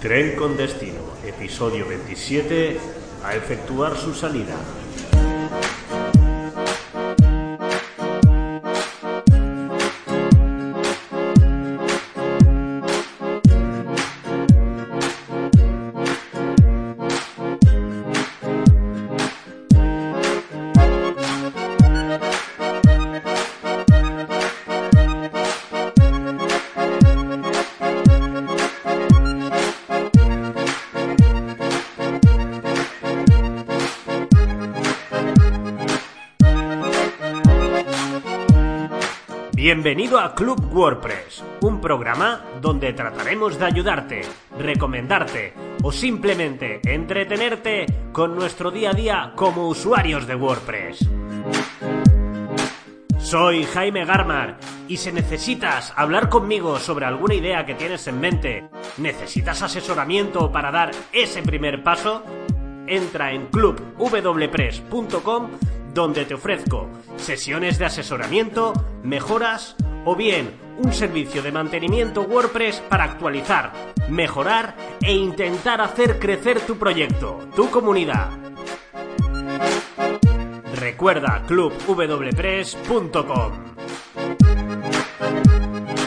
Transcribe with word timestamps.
Tren 0.00 0.34
con 0.34 0.56
destino, 0.56 1.02
episodio 1.26 1.86
27, 1.86 2.78
a 3.22 3.36
efectuar 3.36 3.98
su 3.98 4.14
salida. 4.14 4.56
Bienvenido 39.72 40.18
a 40.18 40.34
Club 40.34 40.74
WordPress, 40.74 41.44
un 41.60 41.80
programa 41.80 42.44
donde 42.60 42.92
trataremos 42.92 43.56
de 43.56 43.66
ayudarte, 43.66 44.22
recomendarte 44.58 45.54
o 45.84 45.92
simplemente 45.92 46.80
entretenerte 46.84 47.86
con 48.10 48.34
nuestro 48.34 48.72
día 48.72 48.90
a 48.90 48.94
día 48.94 49.32
como 49.36 49.68
usuarios 49.68 50.26
de 50.26 50.34
WordPress. 50.34 51.08
Soy 53.20 53.62
Jaime 53.62 54.04
Garmar 54.04 54.58
y 54.88 54.96
si 54.96 55.12
necesitas 55.12 55.92
hablar 55.94 56.28
conmigo 56.28 56.80
sobre 56.80 57.06
alguna 57.06 57.34
idea 57.34 57.64
que 57.64 57.76
tienes 57.76 58.08
en 58.08 58.18
mente, 58.18 58.68
necesitas 58.98 59.62
asesoramiento 59.62 60.50
para 60.50 60.72
dar 60.72 60.90
ese 61.12 61.44
primer 61.44 61.84
paso, 61.84 62.24
entra 62.88 63.32
en 63.32 63.46
clubwpress.com 63.46 65.50
donde 65.92 66.24
te 66.24 66.34
ofrezco 66.34 66.88
sesiones 67.16 67.78
de 67.78 67.86
asesoramiento, 67.86 68.72
mejoras 69.02 69.74
o 70.04 70.14
bien 70.16 70.50
un 70.78 70.92
servicio 70.92 71.42
de 71.42 71.52
mantenimiento 71.52 72.22
WordPress 72.22 72.80
para 72.88 73.04
actualizar, 73.04 73.72
mejorar 74.08 74.74
e 75.02 75.12
intentar 75.12 75.80
hacer 75.80 76.18
crecer 76.18 76.60
tu 76.60 76.76
proyecto, 76.78 77.38
tu 77.54 77.70
comunidad. 77.70 78.30
Recuerda 80.74 81.44
clubwpress.com. 81.46 83.70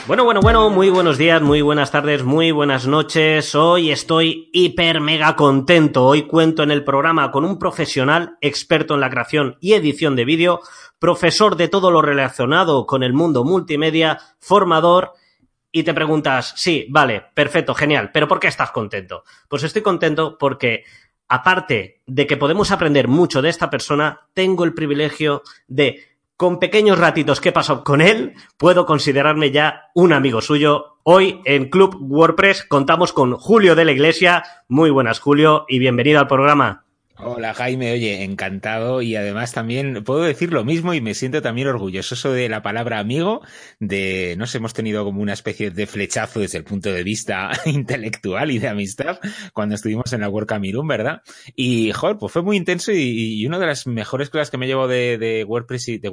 Bueno, 0.05 0.25
bueno, 0.25 0.41
bueno, 0.41 0.69
muy 0.69 0.89
buenos 0.89 1.17
días, 1.17 1.41
muy 1.41 1.61
buenas 1.61 1.89
tardes, 1.89 2.23
muy 2.23 2.51
buenas 2.51 2.85
noches. 2.87 3.55
Hoy 3.55 3.89
estoy 3.89 4.49
hiper 4.51 4.99
mega 4.99 5.37
contento. 5.37 6.03
Hoy 6.03 6.23
cuento 6.23 6.61
en 6.61 6.71
el 6.71 6.83
programa 6.83 7.31
con 7.31 7.45
un 7.45 7.57
profesional 7.57 8.37
experto 8.41 8.95
en 8.95 8.99
la 8.99 9.09
creación 9.09 9.55
y 9.61 9.73
edición 9.73 10.17
de 10.17 10.25
vídeo, 10.25 10.59
profesor 10.99 11.55
de 11.55 11.69
todo 11.69 11.89
lo 11.89 12.01
relacionado 12.01 12.85
con 12.85 13.01
el 13.01 13.13
mundo 13.13 13.45
multimedia, 13.45 14.19
formador. 14.39 15.13
Y 15.71 15.83
te 15.83 15.93
preguntas, 15.93 16.53
sí, 16.57 16.85
vale, 16.89 17.23
perfecto, 17.33 17.73
genial, 17.73 18.11
pero 18.13 18.27
¿por 18.27 18.41
qué 18.41 18.47
estás 18.49 18.71
contento? 18.71 19.23
Pues 19.47 19.63
estoy 19.63 19.83
contento 19.83 20.37
porque 20.37 20.83
aparte 21.29 22.01
de 22.05 22.27
que 22.27 22.35
podemos 22.35 22.71
aprender 22.71 23.07
mucho 23.07 23.41
de 23.41 23.47
esta 23.47 23.69
persona, 23.69 24.27
tengo 24.33 24.65
el 24.65 24.73
privilegio 24.73 25.43
de 25.67 26.12
con 26.43 26.59
pequeños 26.59 26.99
ratitos 26.99 27.39
que 27.39 27.47
he 27.47 27.51
pasado 27.53 27.85
con 27.85 28.01
él, 28.01 28.33
puedo 28.57 28.85
considerarme 28.85 29.51
ya 29.51 29.89
un 29.95 30.11
amigo 30.11 30.41
suyo. 30.41 30.97
Hoy 31.03 31.39
en 31.45 31.69
Club 31.69 31.95
WordPress 32.01 32.65
contamos 32.65 33.13
con 33.13 33.37
Julio 33.37 33.75
de 33.75 33.85
la 33.85 33.93
Iglesia. 33.93 34.43
Muy 34.67 34.89
buenas, 34.89 35.21
Julio, 35.21 35.63
y 35.69 35.79
bienvenido 35.79 36.19
al 36.19 36.27
programa. 36.27 36.82
Hola 37.17 37.53
Jaime, 37.53 37.91
oye, 37.91 38.23
encantado 38.23 39.01
y 39.01 39.15
además 39.15 39.53
también 39.53 40.03
puedo 40.03 40.23
decir 40.23 40.51
lo 40.51 40.65
mismo 40.65 40.93
y 40.93 41.01
me 41.01 41.13
siento 41.13 41.41
también 41.41 41.67
orgulloso 41.67 42.31
de 42.31 42.49
la 42.49 42.63
palabra 42.63 42.99
amigo, 42.99 43.41
de 43.79 44.35
nos 44.37 44.55
hemos 44.55 44.73
tenido 44.73 45.05
como 45.05 45.21
una 45.21 45.33
especie 45.33 45.69
de 45.69 45.85
flechazo 45.85 46.39
desde 46.39 46.57
el 46.57 46.63
punto 46.63 46.91
de 46.91 47.03
vista 47.03 47.51
intelectual 47.65 48.49
y 48.49 48.57
de 48.57 48.67
amistad 48.67 49.19
cuando 49.53 49.75
estuvimos 49.75 50.11
en 50.11 50.21
la 50.21 50.29
WordCamp 50.29 50.65
Irún, 50.65 50.87
¿verdad? 50.87 51.21
Y 51.55 51.91
joder, 51.91 52.17
pues 52.17 52.31
fue 52.31 52.41
muy 52.41 52.57
intenso 52.57 52.91
y, 52.91 53.45
una 53.45 53.59
de 53.59 53.67
las 53.67 53.85
mejores 53.85 54.29
cosas 54.29 54.49
que 54.49 54.57
me 54.57 54.67
llevo 54.67 54.87
de, 54.87 55.17
de 55.17 55.43
WordPress 55.43 55.89
y 55.89 55.97
de 55.99 56.09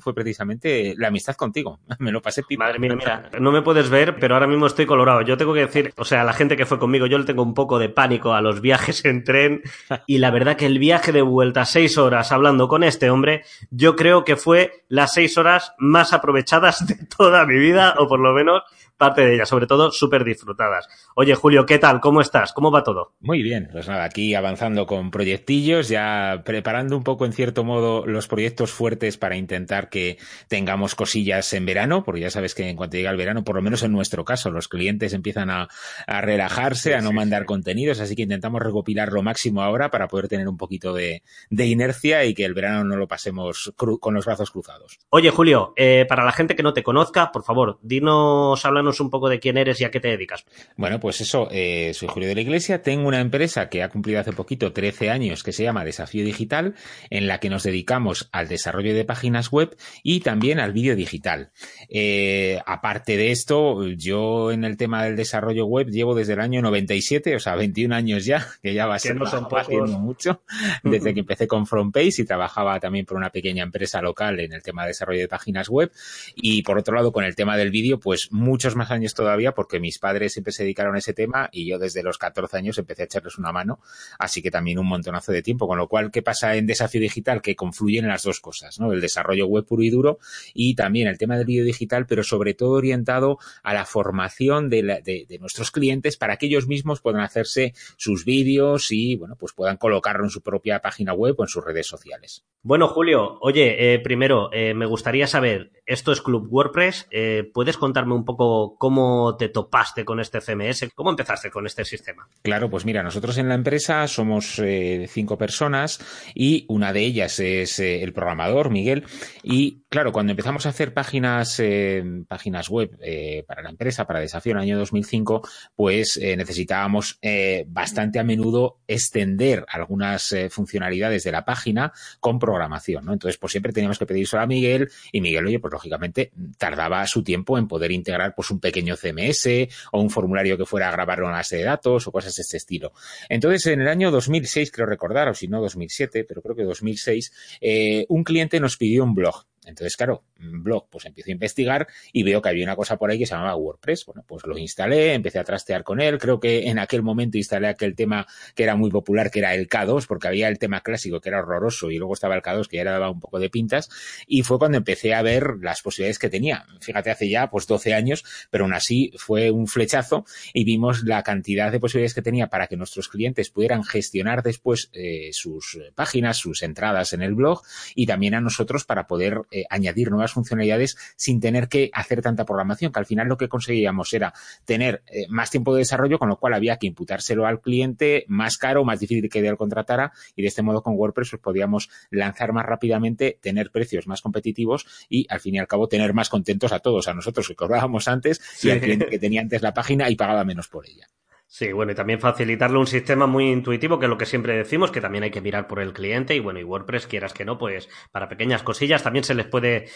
fue 0.00 0.14
precisamente 0.14 0.94
la 0.96 1.08
amistad 1.08 1.34
contigo. 1.36 1.80
Me 1.98 2.12
lo 2.12 2.22
pasé 2.22 2.42
pipa. 2.42 2.64
Madre 2.64 2.78
mía, 2.78 2.94
mira, 2.96 3.30
no 3.38 3.52
me 3.52 3.62
puedes 3.62 3.90
ver, 3.90 4.16
pero 4.18 4.34
ahora 4.34 4.46
mismo 4.46 4.66
estoy 4.66 4.86
colorado. 4.86 5.22
Yo 5.22 5.36
tengo 5.36 5.54
que 5.54 5.60
decir, 5.60 5.92
o 5.96 6.04
sea, 6.04 6.24
la 6.24 6.32
gente 6.32 6.56
que 6.56 6.66
fue 6.66 6.78
conmigo, 6.78 7.06
yo 7.06 7.18
le 7.18 7.24
tengo 7.24 7.42
un 7.42 7.54
poco 7.54 7.78
de 7.78 7.88
pánico 7.88 8.32
a 8.32 8.40
los 8.40 8.60
viajes 8.60 9.04
en 9.04 9.24
tren 9.24 9.62
y 10.06 10.18
la 10.18 10.30
verdad 10.30 10.39
verdad 10.40 10.56
que 10.56 10.64
el 10.64 10.78
viaje 10.78 11.12
de 11.12 11.20
vuelta, 11.20 11.66
seis 11.66 11.98
horas 11.98 12.32
hablando 12.32 12.66
con 12.66 12.82
este 12.82 13.10
hombre, 13.10 13.44
yo 13.70 13.94
creo 13.94 14.24
que 14.24 14.36
fue 14.36 14.84
las 14.88 15.12
seis 15.12 15.36
horas 15.36 15.74
más 15.76 16.14
aprovechadas 16.14 16.86
de 16.86 16.94
toda 17.16 17.44
mi 17.44 17.58
vida, 17.58 17.94
o 17.98 18.08
por 18.08 18.20
lo 18.20 18.32
menos 18.32 18.62
parte 19.00 19.22
de 19.22 19.34
ellas, 19.34 19.48
sobre 19.48 19.66
todo 19.66 19.90
súper 19.90 20.24
disfrutadas. 20.24 20.86
Oye, 21.14 21.34
Julio, 21.34 21.64
¿qué 21.64 21.78
tal? 21.78 22.00
¿Cómo 22.00 22.20
estás? 22.20 22.52
¿Cómo 22.52 22.70
va 22.70 22.84
todo? 22.84 23.14
Muy 23.20 23.42
bien, 23.42 23.70
pues 23.72 23.88
nada, 23.88 24.04
aquí 24.04 24.34
avanzando 24.34 24.84
con 24.86 25.10
proyectillos, 25.10 25.88
ya 25.88 26.42
preparando 26.44 26.98
un 26.98 27.02
poco, 27.02 27.24
en 27.24 27.32
cierto 27.32 27.64
modo, 27.64 28.04
los 28.04 28.28
proyectos 28.28 28.72
fuertes 28.72 29.16
para 29.16 29.36
intentar 29.36 29.88
que 29.88 30.18
tengamos 30.48 30.94
cosillas 30.94 31.50
en 31.54 31.64
verano, 31.64 32.04
porque 32.04 32.20
ya 32.20 32.30
sabes 32.30 32.54
que 32.54 32.68
en 32.68 32.76
cuanto 32.76 32.98
llega 32.98 33.10
el 33.10 33.16
verano, 33.16 33.42
por 33.42 33.56
lo 33.56 33.62
menos 33.62 33.82
en 33.82 33.92
nuestro 33.92 34.22
caso, 34.26 34.50
los 34.50 34.68
clientes 34.68 35.14
empiezan 35.14 35.48
a, 35.48 35.68
relajarse, 36.06 36.94
a 36.94 37.00
no 37.00 37.10
mandar 37.12 37.46
contenidos, 37.46 38.00
así 38.00 38.14
que 38.14 38.22
intentamos 38.22 38.60
recopilar 38.60 39.12
lo 39.12 39.22
máximo 39.22 39.62
ahora 39.62 39.90
para 39.90 40.08
poder 40.08 40.28
tener 40.28 40.46
un 40.46 40.58
poquito 40.58 40.92
de, 40.92 41.22
inercia 41.50 42.26
y 42.26 42.34
que 42.34 42.44
el 42.44 42.52
verano 42.52 42.84
no 42.84 42.96
lo 42.96 43.08
pasemos 43.08 43.72
con 43.76 44.14
los 44.14 44.26
brazos 44.26 44.50
cruzados. 44.50 44.98
Oye, 45.08 45.30
Julio, 45.30 45.72
eh, 45.76 46.04
para 46.06 46.22
la 46.22 46.32
gente 46.32 46.54
que 46.54 46.62
no 46.62 46.74
te 46.74 46.82
conozca, 46.82 47.32
por 47.32 47.44
favor, 47.44 47.78
dinos, 47.80 48.62
háblanos 48.66 48.89
un 48.98 49.10
poco 49.10 49.28
de 49.28 49.38
quién 49.38 49.58
eres 49.58 49.80
y 49.80 49.84
a 49.84 49.90
qué 49.90 50.00
te 50.00 50.08
dedicas. 50.08 50.44
Bueno, 50.76 50.98
pues 50.98 51.20
eso, 51.20 51.48
eh, 51.52 51.92
soy 51.94 52.08
Julio 52.08 52.28
de 52.28 52.34
la 52.34 52.40
Iglesia, 52.40 52.82
tengo 52.82 53.06
una 53.06 53.20
empresa 53.20 53.68
que 53.68 53.82
ha 53.82 53.90
cumplido 53.90 54.18
hace 54.18 54.32
poquito 54.32 54.72
13 54.72 55.10
años 55.10 55.42
que 55.44 55.52
se 55.52 55.62
llama 55.62 55.84
Desafío 55.84 56.24
Digital, 56.24 56.74
en 57.10 57.28
la 57.28 57.38
que 57.38 57.50
nos 57.50 57.62
dedicamos 57.62 58.28
al 58.32 58.48
desarrollo 58.48 58.94
de 58.94 59.04
páginas 59.04 59.52
web 59.52 59.76
y 60.02 60.20
también 60.20 60.58
al 60.58 60.72
vídeo 60.72 60.96
digital. 60.96 61.52
Eh, 61.88 62.58
aparte 62.66 63.16
de 63.16 63.30
esto, 63.30 63.86
yo 63.88 64.50
en 64.50 64.64
el 64.64 64.76
tema 64.76 65.04
del 65.04 65.16
desarrollo 65.16 65.66
web 65.66 65.88
llevo 65.88 66.14
desde 66.14 66.32
el 66.32 66.40
año 66.40 66.62
97, 66.62 67.36
o 67.36 67.38
sea, 67.38 67.54
21 67.54 67.94
años 67.94 68.24
ya, 68.24 68.46
que 68.62 68.74
ya 68.74 68.86
va 68.86 68.94
a 68.94 68.98
ser 68.98 69.16
no 69.16 69.26
son 69.26 69.46
haciendo 69.50 69.98
mucho, 69.98 70.42
desde 70.82 71.12
que 71.14 71.20
empecé 71.20 71.46
con 71.46 71.66
FrontPage 71.66 72.22
y 72.22 72.24
trabajaba 72.24 72.80
también 72.80 73.04
por 73.04 73.16
una 73.16 73.30
pequeña 73.30 73.62
empresa 73.62 74.00
local 74.00 74.40
en 74.40 74.52
el 74.52 74.62
tema 74.62 74.82
de 74.82 74.88
desarrollo 74.88 75.20
de 75.20 75.28
páginas 75.28 75.68
web. 75.68 75.92
Y 76.34 76.62
por 76.62 76.78
otro 76.78 76.94
lado, 76.94 77.12
con 77.12 77.24
el 77.24 77.34
tema 77.34 77.56
del 77.56 77.70
vídeo, 77.70 77.98
pues 78.00 78.32
muchos 78.32 78.76
más 78.80 78.90
años 78.90 79.14
todavía 79.14 79.52
porque 79.52 79.78
mis 79.78 79.98
padres 79.98 80.32
siempre 80.32 80.52
se 80.52 80.62
dedicaron 80.62 80.94
a 80.94 80.98
ese 80.98 81.12
tema 81.12 81.50
y 81.52 81.68
yo 81.68 81.78
desde 81.78 82.02
los 82.02 82.16
14 82.16 82.56
años 82.56 82.78
empecé 82.78 83.02
a 83.02 83.04
echarles 83.04 83.36
una 83.36 83.52
mano, 83.52 83.80
así 84.18 84.40
que 84.40 84.50
también 84.50 84.78
un 84.78 84.88
montonazo 84.88 85.32
de 85.32 85.42
tiempo, 85.42 85.68
con 85.68 85.76
lo 85.76 85.86
cual, 85.88 86.10
¿qué 86.10 86.22
pasa 86.22 86.56
en 86.56 86.66
Desafío 86.66 87.00
Digital? 87.00 87.42
Que 87.42 87.54
confluyen 87.54 88.08
las 88.08 88.22
dos 88.22 88.40
cosas, 88.40 88.80
¿no? 88.80 88.92
El 88.92 89.00
desarrollo 89.00 89.46
web 89.46 89.66
puro 89.66 89.82
y 89.82 89.90
duro 89.90 90.18
y 90.54 90.74
también 90.74 91.08
el 91.08 91.18
tema 91.18 91.36
del 91.36 91.46
vídeo 91.46 91.64
digital, 91.64 92.06
pero 92.06 92.22
sobre 92.22 92.54
todo 92.54 92.70
orientado 92.70 93.38
a 93.62 93.74
la 93.74 93.84
formación 93.84 94.70
de, 94.70 95.38
nuestros 95.40 95.70
clientes 95.70 96.16
para 96.16 96.36
que 96.36 96.46
ellos 96.46 96.66
mismos 96.66 97.00
puedan 97.00 97.20
hacerse 97.20 97.74
sus 97.96 98.24
vídeos 98.24 98.90
y, 98.90 99.16
bueno, 99.16 99.36
pues 99.36 99.52
puedan 99.52 99.76
colocarlo 99.76 100.24
en 100.24 100.30
su 100.30 100.42
propia 100.42 100.80
página 100.80 101.12
web 101.12 101.34
o 101.38 101.44
en 101.44 101.48
sus 101.48 101.64
redes 101.64 101.86
sociales. 101.86 102.44
Bueno, 102.62 102.88
Julio, 102.88 103.38
oye, 103.40 103.94
eh, 103.94 103.98
primero, 104.00 104.50
eh, 104.52 104.74
me 104.74 104.86
gustaría 104.86 105.26
saber, 105.26 105.72
esto 105.86 106.12
es 106.12 106.20
Club 106.20 106.46
WordPress, 106.50 107.08
eh, 107.10 107.50
¿puedes 107.52 107.76
contarme 107.76 108.14
un 108.14 108.24
poco 108.24 108.69
cómo, 108.78 109.36
te 109.36 109.48
topaste 109.48 110.04
con 110.04 110.20
este 110.20 110.40
CMS, 110.40 110.88
cómo 110.94 111.10
empezaste 111.10 111.50
con 111.50 111.66
este 111.66 111.84
sistema. 111.84 112.28
Claro, 112.42 112.70
pues 112.70 112.84
mira, 112.84 113.02
nosotros 113.02 113.36
en 113.38 113.48
la 113.48 113.54
empresa 113.54 114.06
somos 114.06 114.58
eh, 114.58 115.06
cinco 115.08 115.36
personas 115.36 116.00
y 116.34 116.64
una 116.68 116.92
de 116.92 117.00
ellas 117.00 117.38
es 117.40 117.78
eh, 117.80 118.02
el 118.02 118.12
programador, 118.12 118.70
Miguel. 118.70 119.04
Y 119.42 119.82
claro, 119.88 120.12
cuando 120.12 120.30
empezamos 120.30 120.66
a 120.66 120.70
hacer 120.70 120.94
páginas, 120.94 121.58
eh, 121.60 122.02
páginas 122.28 122.68
web 122.68 122.98
para 123.46 123.62
la 123.62 123.70
empresa, 123.70 124.06
para 124.06 124.20
Desafío 124.20 124.52
en 124.52 124.58
el 124.58 124.62
año 124.62 124.78
2005, 124.78 125.42
pues 125.74 126.18
necesitábamos 126.20 127.18
bastante 127.66 128.18
a 128.18 128.24
menudo 128.24 128.78
extender 128.86 129.64
algunas 129.68 130.34
funcionalidades 130.50 131.24
de 131.24 131.32
la 131.32 131.44
página 131.44 131.92
con 132.20 132.38
programación, 132.38 133.04
¿no? 133.04 133.12
Entonces, 133.12 133.38
pues 133.38 133.52
siempre 133.52 133.72
teníamos 133.72 133.98
que 133.98 134.06
pedir 134.06 134.20
a 134.38 134.46
Miguel 134.46 134.90
y 135.12 135.20
Miguel, 135.20 135.46
oye, 135.46 135.58
pues 135.58 135.72
lógicamente 135.72 136.32
tardaba 136.58 137.06
su 137.06 137.22
tiempo 137.22 137.58
en 137.58 137.66
poder 137.66 137.92
integrar 137.92 138.34
pues 138.34 138.49
un 138.50 138.60
pequeño 138.60 138.96
CMS 138.96 139.68
o 139.92 140.00
un 140.00 140.10
formulario 140.10 140.56
que 140.56 140.66
fuera 140.66 140.88
a 140.88 140.92
grabar 140.92 141.22
una 141.22 141.32
base 141.32 141.56
de 141.56 141.64
datos 141.64 142.06
o 142.06 142.12
cosas 142.12 142.34
de 142.34 142.42
este 142.42 142.56
estilo. 142.56 142.92
Entonces, 143.28 143.66
en 143.66 143.80
el 143.80 143.88
año 143.88 144.10
2006, 144.10 144.70
creo 144.70 144.86
recordar, 144.86 145.28
o 145.28 145.34
si 145.34 145.48
no 145.48 145.60
2007, 145.60 146.24
pero 146.24 146.42
creo 146.42 146.56
que 146.56 146.64
2006, 146.64 147.32
eh, 147.60 148.06
un 148.08 148.24
cliente 148.24 148.60
nos 148.60 148.76
pidió 148.76 149.04
un 149.04 149.14
blog 149.14 149.46
entonces, 149.70 149.96
claro, 149.96 150.24
blog, 150.38 150.88
pues 150.90 151.06
empiezo 151.06 151.30
a 151.30 151.32
investigar 151.32 151.88
y 152.12 152.22
veo 152.22 152.42
que 152.42 152.48
había 152.48 152.64
una 152.64 152.76
cosa 152.76 152.96
por 152.96 153.10
ahí 153.10 153.18
que 153.18 153.26
se 153.26 153.34
llamaba 153.34 153.56
WordPress. 153.56 154.04
Bueno, 154.06 154.24
pues 154.26 154.44
lo 154.46 154.58
instalé, 154.58 155.14
empecé 155.14 155.38
a 155.38 155.44
trastear 155.44 155.84
con 155.84 156.00
él. 156.00 156.18
Creo 156.18 156.38
que 156.40 156.68
en 156.68 156.78
aquel 156.78 157.02
momento 157.02 157.38
instalé 157.38 157.68
aquel 157.68 157.94
tema 157.94 158.26
que 158.54 158.64
era 158.64 158.76
muy 158.76 158.90
popular, 158.90 159.30
que 159.30 159.38
era 159.38 159.54
el 159.54 159.68
K2, 159.68 160.06
porque 160.06 160.28
había 160.28 160.48
el 160.48 160.58
tema 160.58 160.80
clásico 160.80 161.20
que 161.20 161.28
era 161.28 161.40
horroroso 161.40 161.90
y 161.90 161.98
luego 161.98 162.14
estaba 162.14 162.34
el 162.34 162.42
K2 162.42 162.68
que 162.68 162.76
ya 162.76 162.84
daba 162.84 163.10
un 163.10 163.20
poco 163.20 163.38
de 163.38 163.48
pintas. 163.48 163.88
Y 164.26 164.42
fue 164.42 164.58
cuando 164.58 164.78
empecé 164.78 165.14
a 165.14 165.22
ver 165.22 165.56
las 165.62 165.82
posibilidades 165.82 166.18
que 166.18 166.28
tenía. 166.28 166.66
Fíjate, 166.80 167.10
hace 167.10 167.28
ya 167.28 167.48
pues 167.50 167.66
12 167.66 167.94
años, 167.94 168.24
pero 168.50 168.64
aún 168.64 168.74
así 168.74 169.12
fue 169.16 169.50
un 169.50 169.66
flechazo 169.66 170.24
y 170.52 170.64
vimos 170.64 171.04
la 171.04 171.22
cantidad 171.22 171.70
de 171.72 171.80
posibilidades 171.80 172.14
que 172.14 172.22
tenía 172.22 172.48
para 172.48 172.66
que 172.66 172.76
nuestros 172.76 173.08
clientes 173.08 173.50
pudieran 173.50 173.84
gestionar 173.84 174.42
después 174.42 174.90
eh, 174.92 175.30
sus 175.32 175.78
páginas, 175.94 176.38
sus 176.38 176.62
entradas 176.62 177.12
en 177.12 177.22
el 177.22 177.34
blog 177.34 177.62
y 177.94 178.06
también 178.06 178.34
a 178.34 178.40
nosotros 178.40 178.84
para 178.84 179.06
poder 179.06 179.42
eh, 179.50 179.59
añadir 179.70 180.10
nuevas 180.10 180.32
funcionalidades 180.32 180.96
sin 181.16 181.40
tener 181.40 181.68
que 181.68 181.90
hacer 181.92 182.22
tanta 182.22 182.44
programación, 182.44 182.92
que 182.92 182.98
al 182.98 183.06
final 183.06 183.28
lo 183.28 183.36
que 183.36 183.48
conseguíamos 183.48 184.12
era 184.12 184.32
tener 184.64 185.02
eh, 185.06 185.26
más 185.28 185.50
tiempo 185.50 185.74
de 185.74 185.80
desarrollo, 185.80 186.18
con 186.18 186.28
lo 186.28 186.36
cual 186.36 186.54
había 186.54 186.76
que 186.76 186.86
imputárselo 186.86 187.46
al 187.46 187.60
cliente 187.60 188.24
más 188.28 188.58
caro, 188.58 188.84
más 188.84 189.00
difícil 189.00 189.28
que 189.28 189.40
él 189.40 189.56
contratara 189.56 190.12
y 190.36 190.42
de 190.42 190.48
este 190.48 190.62
modo 190.62 190.82
con 190.82 190.94
WordPress 190.94 191.30
pues 191.30 191.42
podíamos 191.42 191.90
lanzar 192.10 192.52
más 192.52 192.66
rápidamente, 192.66 193.38
tener 193.40 193.70
precios 193.70 194.06
más 194.06 194.20
competitivos 194.20 194.86
y 195.08 195.26
al 195.28 195.40
fin 195.40 195.54
y 195.54 195.58
al 195.58 195.66
cabo 195.66 195.88
tener 195.88 196.14
más 196.14 196.28
contentos 196.28 196.72
a 196.72 196.80
todos, 196.80 197.08
a 197.08 197.14
nosotros 197.14 197.48
que 197.48 197.54
cobrábamos 197.54 198.08
antes 198.08 198.40
y 198.62 198.70
al 198.70 198.80
cliente 198.80 199.06
que 199.06 199.18
tenía 199.18 199.40
antes 199.40 199.62
la 199.62 199.74
página 199.74 200.10
y 200.10 200.16
pagaba 200.16 200.44
menos 200.44 200.68
por 200.68 200.86
ella. 200.86 201.06
Sí, 201.52 201.72
bueno, 201.72 201.90
y 201.90 201.96
también 201.96 202.20
facilitarle 202.20 202.78
un 202.78 202.86
sistema 202.86 203.26
muy 203.26 203.50
intuitivo, 203.50 203.98
que 203.98 204.06
es 204.06 204.08
lo 204.08 204.16
que 204.16 204.24
siempre 204.24 204.56
decimos, 204.56 204.92
que 204.92 205.00
también 205.00 205.24
hay 205.24 205.32
que 205.32 205.40
mirar 205.40 205.66
por 205.66 205.80
el 205.80 205.92
cliente, 205.92 206.36
y 206.36 206.38
bueno, 206.38 206.60
y 206.60 206.62
WordPress, 206.62 207.08
quieras 207.08 207.32
que 207.32 207.44
no, 207.44 207.58
pues 207.58 207.88
para 208.12 208.28
pequeñas 208.28 208.62
cosillas 208.62 209.02
también 209.02 209.24
se 209.24 209.34
les 209.34 209.46
puede, 209.46 209.86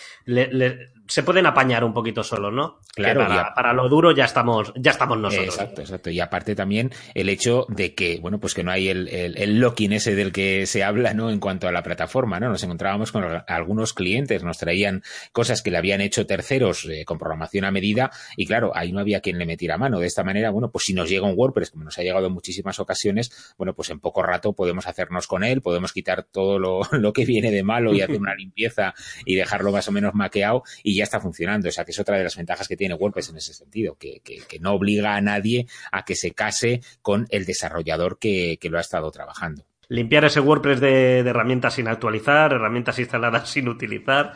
se 1.06 1.22
pueden 1.22 1.46
apañar 1.46 1.84
un 1.84 1.94
poquito 1.94 2.24
solos, 2.24 2.52
¿no? 2.52 2.80
Claro. 2.96 3.24
para, 3.54 3.72
lo 3.72 3.88
duro 3.88 4.10
ya 4.10 4.24
estamos, 4.24 4.72
ya 4.74 4.90
estamos 4.90 5.16
nosotros. 5.16 5.54
Exacto, 5.54 5.80
exacto. 5.82 6.10
Y 6.10 6.18
aparte 6.18 6.56
también 6.56 6.90
el 7.14 7.28
hecho 7.28 7.66
de 7.68 7.94
que, 7.94 8.18
bueno, 8.20 8.40
pues 8.40 8.52
que 8.52 8.64
no 8.64 8.72
hay 8.72 8.88
el, 8.88 9.06
el, 9.06 9.60
locking 9.60 9.92
ese 9.92 10.16
del 10.16 10.32
que 10.32 10.66
se 10.66 10.82
habla, 10.82 11.14
¿no? 11.14 11.30
En 11.30 11.38
cuanto 11.38 11.68
a 11.68 11.72
la 11.72 11.84
plataforma, 11.84 12.40
¿no? 12.40 12.48
Nos 12.48 12.64
encontrábamos 12.64 13.12
con 13.12 13.24
algunos 13.46 13.92
clientes, 13.92 14.42
nos 14.42 14.58
traían 14.58 15.04
cosas 15.30 15.62
que 15.62 15.70
le 15.70 15.78
habían 15.78 16.00
hecho 16.00 16.26
terceros 16.26 16.84
eh, 16.86 17.04
con 17.04 17.16
programación 17.16 17.64
a 17.64 17.70
medida, 17.70 18.10
y 18.36 18.44
claro, 18.44 18.72
ahí 18.74 18.90
no 18.90 18.98
había 18.98 19.20
quien 19.20 19.38
le 19.38 19.46
metiera 19.46 19.78
mano. 19.78 20.00
De 20.00 20.08
esta 20.08 20.24
manera, 20.24 20.50
bueno, 20.50 20.72
pues 20.72 20.86
si 20.86 20.94
nos 20.94 21.08
llega 21.08 21.28
un 21.28 21.43
WordPress, 21.44 21.70
como 21.70 21.84
nos 21.84 21.98
ha 21.98 22.02
llegado 22.02 22.26
en 22.26 22.32
muchísimas 22.32 22.78
ocasiones, 22.80 23.54
bueno, 23.56 23.74
pues 23.74 23.90
en 23.90 24.00
poco 24.00 24.22
rato 24.22 24.52
podemos 24.52 24.86
hacernos 24.86 25.26
con 25.26 25.44
él, 25.44 25.62
podemos 25.62 25.92
quitar 25.92 26.24
todo 26.24 26.58
lo, 26.58 26.80
lo 26.92 27.12
que 27.12 27.24
viene 27.24 27.50
de 27.50 27.62
malo 27.62 27.92
y 27.94 28.00
hacer 28.00 28.20
una 28.20 28.34
limpieza 28.36 28.94
y 29.24 29.34
dejarlo 29.34 29.72
más 29.72 29.88
o 29.88 29.92
menos 29.92 30.14
maqueado 30.14 30.62
y 30.82 30.96
ya 30.96 31.04
está 31.04 31.20
funcionando. 31.20 31.68
O 31.68 31.72
sea, 31.72 31.84
que 31.84 31.92
es 31.92 31.98
otra 31.98 32.16
de 32.16 32.24
las 32.24 32.36
ventajas 32.36 32.68
que 32.68 32.76
tiene 32.76 32.94
WordPress 32.94 33.30
en 33.30 33.36
ese 33.36 33.54
sentido, 33.54 33.96
que, 33.96 34.20
que, 34.22 34.58
no 34.60 34.72
obliga 34.72 35.16
a 35.16 35.20
nadie 35.20 35.66
a 35.92 36.04
que 36.04 36.14
se 36.14 36.30
case 36.30 36.80
con 37.02 37.26
el 37.30 37.44
desarrollador 37.44 38.18
que, 38.18 38.58
que 38.60 38.70
lo 38.70 38.78
ha 38.78 38.80
estado 38.80 39.10
trabajando. 39.10 39.66
Limpiar 39.88 40.24
ese 40.24 40.40
WordPress 40.40 40.80
de, 40.80 41.22
de 41.22 41.30
herramientas 41.30 41.74
sin 41.74 41.88
actualizar, 41.88 42.52
herramientas 42.52 42.98
instaladas 42.98 43.48
sin 43.50 43.68
utilizar. 43.68 44.34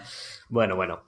Bueno, 0.50 0.76
bueno. 0.76 1.02